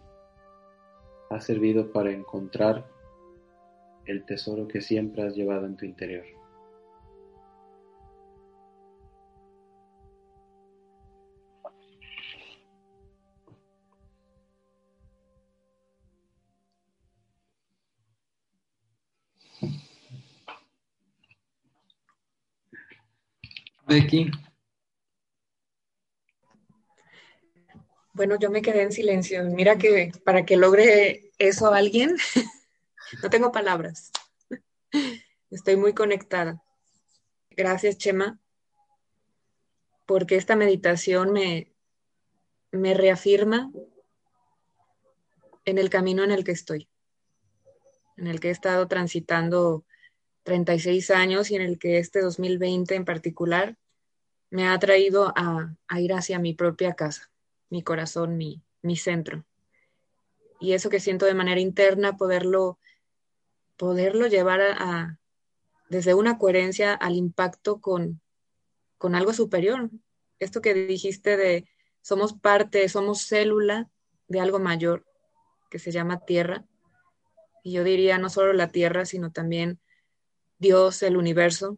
[1.30, 2.86] ha servido para encontrar
[4.06, 6.26] el tesoro que siempre has llevado en tu interior.
[23.88, 24.32] Becky.
[28.14, 29.44] Bueno, yo me quedé en silencio.
[29.44, 32.16] Mira que para que logre eso alguien,
[33.22, 34.12] no tengo palabras.
[35.52, 36.64] Estoy muy conectada.
[37.52, 38.40] Gracias, Chema,
[40.06, 41.74] porque esta meditación me,
[42.72, 43.72] me reafirma
[45.66, 46.90] en el camino en el que estoy,
[48.18, 49.86] en el que he estado transitando
[50.46, 53.78] 36 años y en el que este 2020 en particular
[54.52, 57.32] me ha traído a, ir hacia mi propia casa,
[57.70, 59.44] mi corazón, mi, mi centro.
[60.62, 62.78] Y eso que siento de manera interna, poderlo,
[63.76, 65.18] poderlo llevar a,
[65.90, 68.22] desde una coherencia al impacto con,
[69.00, 69.90] con algo superior.
[70.38, 71.68] Esto que dijiste de
[72.02, 73.90] somos parte, somos célula
[74.28, 75.08] de algo mayor
[75.72, 76.66] que se llama tierra.
[77.64, 79.80] Y yo diría no solo la tierra, sino también
[80.58, 81.78] Dios, el universo.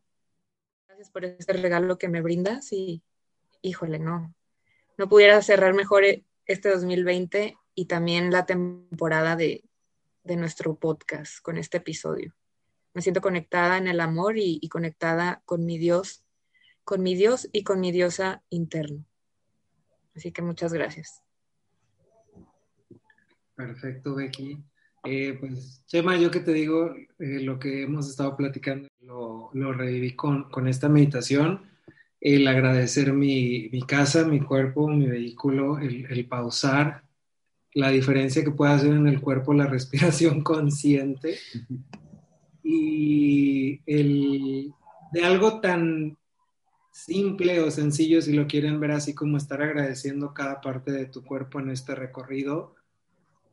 [0.88, 3.04] Gracias por este regalo que me brindas y,
[3.62, 4.34] híjole, no,
[4.98, 9.64] no pudiera cerrar mejor e, este 2020 y también la temporada de,
[10.24, 12.36] nuestro podcast con este episodio.
[12.94, 16.26] Me siento conectada en el amor y, y, conectada con mi Dios,
[16.84, 19.06] con mi Dios y con mi diosa interno.
[20.16, 21.22] Así que muchas gracias.
[23.56, 24.62] Perfecto, Becky.
[25.10, 29.72] Eh, pues, Chema, yo que te digo, eh, lo que hemos estado platicando, lo, lo
[29.72, 31.62] reviví con, con, esta meditación,
[32.20, 37.04] el agradecer mi, mi, casa, mi cuerpo, mi vehículo, el, el, pausar,
[37.74, 41.38] la diferencia que puede hacer en el cuerpo la respiración consciente
[42.62, 44.74] y el,
[45.14, 46.18] de algo tan
[46.92, 51.24] simple o sencillo, si lo quieren ver así como estar agradeciendo cada parte de tu
[51.24, 52.76] cuerpo en este recorrido,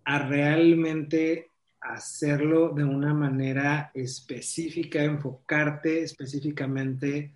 [0.04, 1.50] a realmente
[1.80, 7.34] hacerlo de una manera específica, enfocarte específicamente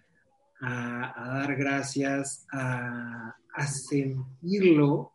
[0.60, 5.12] a, dar gracias, a, sentirlo,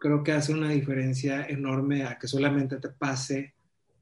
[0.00, 3.54] creo que hace una diferencia enorme a que solamente te pase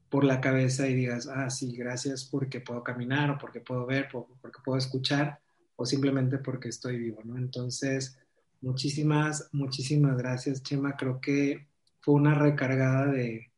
[0.09, 4.07] por la cabeza y digas, ah, sí, gracias porque puedo caminar o porque puedo ver,
[4.11, 5.39] porque puedo escuchar
[5.75, 7.37] o simplemente porque estoy vivo, ¿no?
[7.37, 8.17] Entonces,
[8.61, 10.95] muchísimas, muchísimas gracias, Chema.
[10.95, 11.67] Creo que
[12.07, 13.51] fue una recargada de,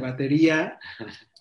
[0.00, 0.80] batería,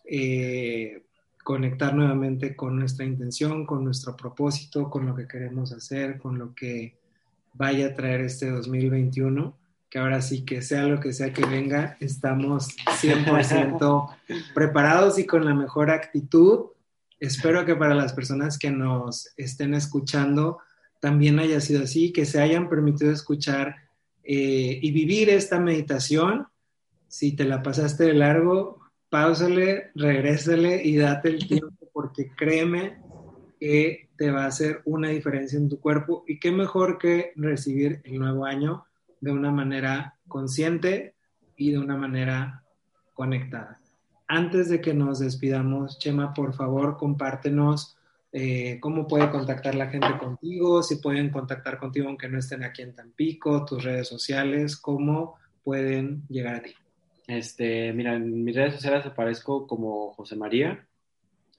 [0.06, 1.02] eh,
[1.44, 6.54] conectar nuevamente con nuestra intención, con nuestro propósito, con lo que queremos hacer, con lo
[6.54, 7.00] que
[7.56, 9.58] vaya a traer este 2021,
[9.90, 14.16] que ahora sí que sea lo que sea que venga, estamos 100%
[14.54, 16.66] preparados y con la mejor actitud.
[17.20, 20.60] Espero que para las personas que nos estén escuchando
[21.00, 23.78] también haya sido así, que se hayan permitido escuchar
[24.34, 26.48] eh, y vivir esta meditación
[27.10, 28.80] si te la pasaste de largo,
[29.10, 32.98] pausale, regrésale y date el tiempo porque créeme
[33.60, 38.00] que te va a hacer una diferencia en tu cuerpo y qué mejor que recibir
[38.06, 38.86] el nuevo año
[39.20, 41.16] de una manera consciente
[41.58, 42.64] y de una manera
[43.14, 43.82] conectada.
[44.30, 47.98] Antes de que nos despidamos, Chema, por favor, compártenos
[48.32, 52.82] eh, cómo puede contactar la gente contigo, si pueden contactar contigo aunque no estén aquí
[52.82, 56.74] en Tampico, tus redes sociales, cómo pueden llegar a ti.
[57.28, 60.86] Este, mira, en mis redes sociales aparezco como José María,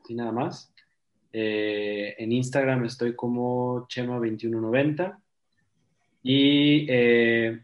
[0.06, 0.72] sin nada más.
[1.32, 5.18] Eh, en Instagram estoy como Chema2190.
[6.22, 7.62] Y eh,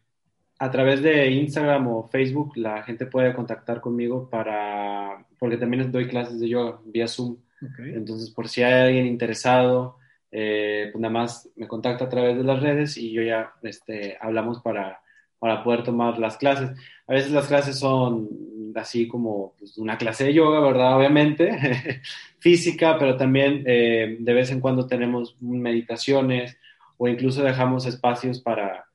[0.59, 6.09] a través de Instagram o Facebook la gente puede contactar conmigo para, porque también doy
[6.09, 7.37] clases de yoga vía Zoom.
[7.79, 9.97] Entonces, por si hay alguien interesado,
[10.31, 14.17] eh, pues nada más me contacta a través de las redes y yo ya este,
[14.21, 15.01] hablamos para
[15.39, 16.71] para poder tomar las clases.
[17.07, 18.29] A veces las clases son
[18.75, 20.97] así como pues, una clase de yoga, ¿verdad?
[20.97, 22.03] Obviamente,
[22.39, 26.57] física, pero también eh, de vez en cuando tenemos meditaciones
[26.97, 28.87] o incluso dejamos espacios para,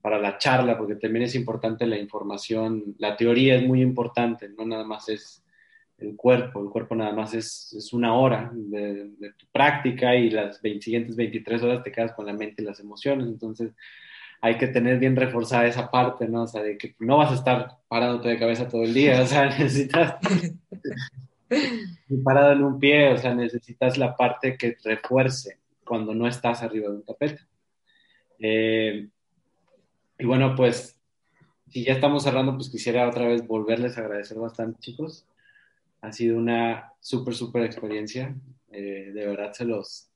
[0.00, 4.66] para la charla, porque también es importante la información, la teoría es muy importante, no
[4.66, 5.42] nada más es
[5.98, 10.58] el cuerpo, el cuerpo nada más es, es una hora de, tu práctica y las
[10.58, 13.72] siguientes 23 horas te quedas con la mente y las emociones, entonces
[14.42, 16.42] hay que tener bien reforzada esa parte, ¿no?
[16.42, 19.26] O sea, de que no vas a estar parándote de cabeza todo el día, o
[19.26, 20.16] sea, necesitas
[22.22, 26.88] parado en un pie, o sea, necesitas la parte que refuerce cuando no estás arriba
[26.88, 27.40] de un tapete.
[28.38, 29.08] Eh,
[30.18, 31.00] y bueno, pues,
[31.68, 35.26] si ya estamos cerrando, pues quisiera otra vez volverles a agradecer bastante, chicos.
[36.06, 38.32] Ha sido una súper, súper experiencia.
[38.70, 40.08] Eh, de verdad se los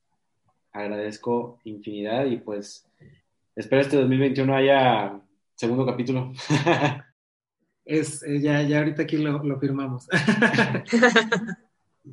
[0.71, 2.87] agradezco infinidad y pues
[3.57, 5.21] espero este 2021 haya
[5.57, 6.33] segundo capítulo.
[7.85, 10.07] es, eh, ya, ya ahorita aquí lo, lo firmamos.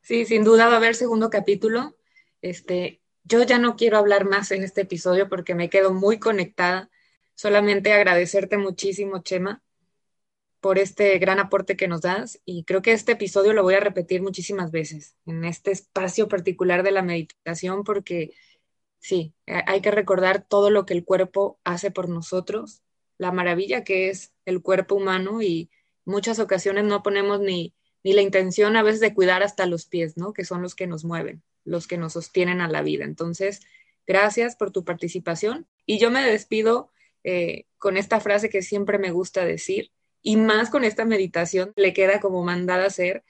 [0.00, 1.96] sí, sin duda va a haber segundo capítulo.
[2.40, 6.88] Este, yo ya no quiero hablar más en este episodio porque me quedo muy conectada.
[7.34, 9.60] Solamente agradecerte muchísimo, Chema,
[10.60, 13.80] por este gran aporte que nos das y creo que este episodio lo voy a
[13.80, 18.32] repetir muchísimas veces en este espacio particular de la meditación porque
[18.98, 22.82] sí, hay que recordar todo lo que el cuerpo hace por nosotros,
[23.18, 25.70] la maravilla que es el cuerpo humano y
[26.04, 30.16] muchas ocasiones no ponemos ni, ni la intención a veces de cuidar hasta los pies,
[30.16, 30.32] ¿no?
[30.32, 33.04] Que son los que nos mueven los que nos sostienen a la vida.
[33.04, 33.60] Entonces,
[34.06, 36.90] gracias por tu participación y yo me despido
[37.24, 39.90] eh, con esta frase que siempre me gusta decir
[40.22, 43.24] y más con esta meditación le queda como mandada a ser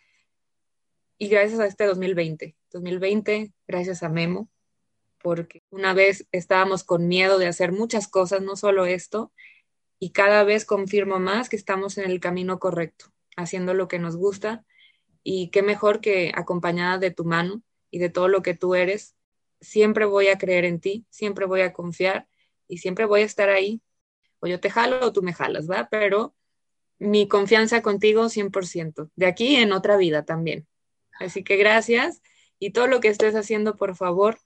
[1.19, 2.57] y gracias a este 2020.
[2.71, 4.49] 2020, gracias a Memo,
[5.21, 9.33] porque una vez estábamos con miedo de hacer muchas cosas, no solo esto,
[9.99, 14.17] y cada vez confirmo más que estamos en el camino correcto, haciendo lo que nos
[14.17, 14.65] gusta
[15.25, 19.17] y qué mejor que acompañada de tu mano y de todo lo que tú eres,
[19.61, 22.29] siempre voy a creer en ti, siempre voy a confiar
[22.69, 23.83] y siempre voy a estar ahí.
[24.41, 25.89] O yo te jalo o tú me jalas, ¿va?
[25.91, 26.37] Pero
[26.99, 30.67] mi confianza contigo 100%, de aquí en otra vida también.
[31.19, 32.23] Así que gracias
[32.59, 34.39] y todo lo que estés haciendo, por favor,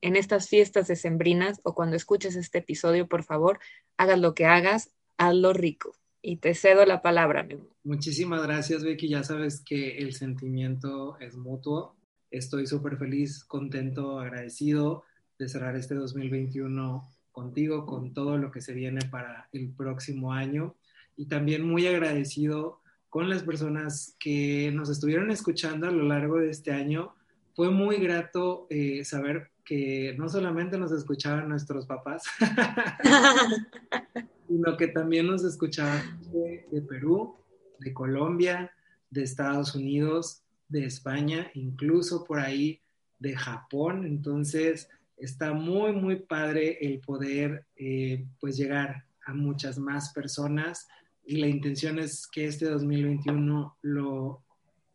[0.00, 3.58] en estas fiestas decembrinas o cuando escuches este episodio, por favor,
[3.96, 5.92] hagas lo que hagas, hazlo rico.
[6.20, 7.46] Y te cedo la palabra,
[7.84, 9.08] Muchísimas gracias, Becky.
[9.08, 11.98] Ya sabes que el sentimiento es mutuo
[12.30, 15.04] Estoy súper feliz, contento, agradecido
[15.38, 20.76] de cerrar este 2021 contigo, con todo lo que se viene para el próximo año
[21.18, 26.48] y también muy agradecido con las personas que nos estuvieron escuchando a lo largo de
[26.48, 27.12] este año.
[27.54, 32.22] Fue muy grato eh, saber que no solamente nos escuchaban nuestros papás,
[34.48, 37.34] sino que también nos escuchaban de Perú,
[37.80, 38.70] de Colombia,
[39.10, 42.80] de Estados Unidos, de España, incluso por ahí
[43.18, 44.06] de Japón.
[44.06, 50.86] Entonces, está muy, muy padre el poder eh, pues llegar a muchas más personas
[51.28, 54.42] y la intención es que este 2021 lo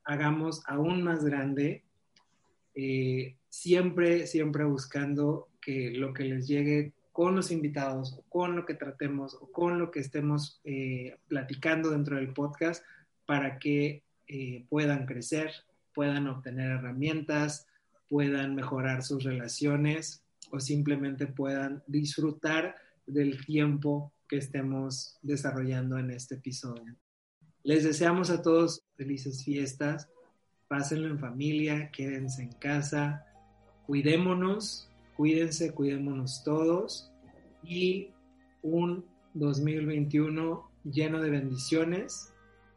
[0.03, 1.83] hagamos aún más grande,
[2.73, 8.73] eh, siempre, siempre buscando que lo que les llegue con los invitados, con lo que
[8.73, 12.83] tratemos, o con lo que estemos eh, platicando dentro del podcast,
[13.27, 15.51] para que eh, puedan crecer,
[15.93, 17.67] puedan obtener herramientas,
[18.09, 22.75] puedan mejorar sus relaciones o simplemente puedan disfrutar
[23.05, 26.95] del tiempo que estemos desarrollando en este episodio.
[27.61, 30.09] Les deseamos a todos felices fiestas,
[30.67, 33.27] pásenlo en familia, quédense en casa,
[33.85, 37.11] cuidémonos, cuídense, cuidémonos todos
[37.61, 38.09] y
[38.63, 39.05] un
[39.35, 42.33] 2021 lleno de bendiciones,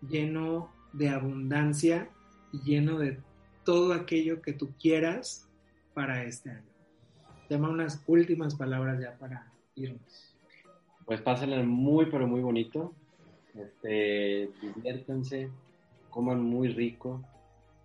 [0.06, 2.10] lleno de abundancia
[2.52, 3.18] y lleno de
[3.64, 5.48] todo aquello que tú quieras
[5.94, 6.72] para este año.
[7.48, 10.35] Llama unas últimas palabras ya para irnos.
[11.06, 12.92] Pues pásenle muy, pero muy bonito.
[13.54, 15.48] Este, diviértanse,
[16.10, 17.22] coman muy rico.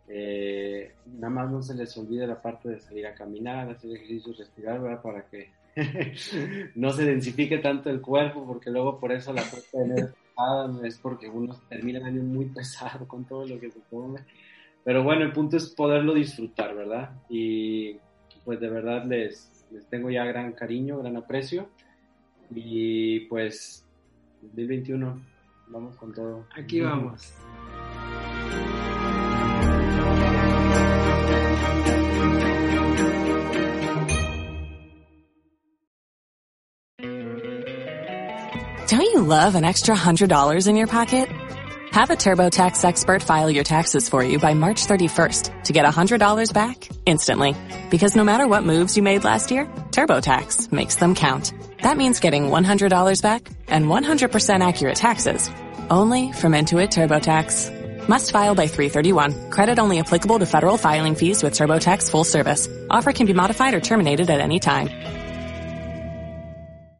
[0.08, 4.34] Eh, nada más no se les olvide la parte de salir a caminar, hacer ejercicio,
[4.38, 5.02] respirar, ¿verdad?
[5.02, 5.52] Para que
[6.76, 10.10] no se densifique tanto el cuerpo, porque luego por eso la puesta de
[10.84, 14.22] es porque uno termina el año muy pesado con todo lo que se come.
[14.84, 17.12] Pero bueno, el punto es poderlo disfrutar, ¿verdad?
[17.30, 17.98] Y
[18.44, 21.70] pues de verdad les, les tengo ya gran cariño, gran aprecio.
[22.54, 23.84] Y pues
[24.42, 25.22] 2021,
[25.68, 26.46] vamos con todo.
[26.56, 27.34] Aquí vamos.
[38.88, 41.30] Don't you love an extra $100 in your pocket?
[41.92, 46.54] Have a TurboTax expert file your taxes for you by March 31st to get $100
[46.54, 47.56] back instantly.
[47.90, 51.54] Because no matter what moves you made last year, TurboTax makes them count.
[51.82, 55.50] That means getting $100 back and 100% accurate taxes
[55.90, 58.08] only from Intuit TurboTax.
[58.08, 59.50] Must file by 331.
[59.50, 62.70] Credit only applicable to federal filing fees with TurboTax full service.
[62.90, 64.90] Offer can be modified or terminated at any time.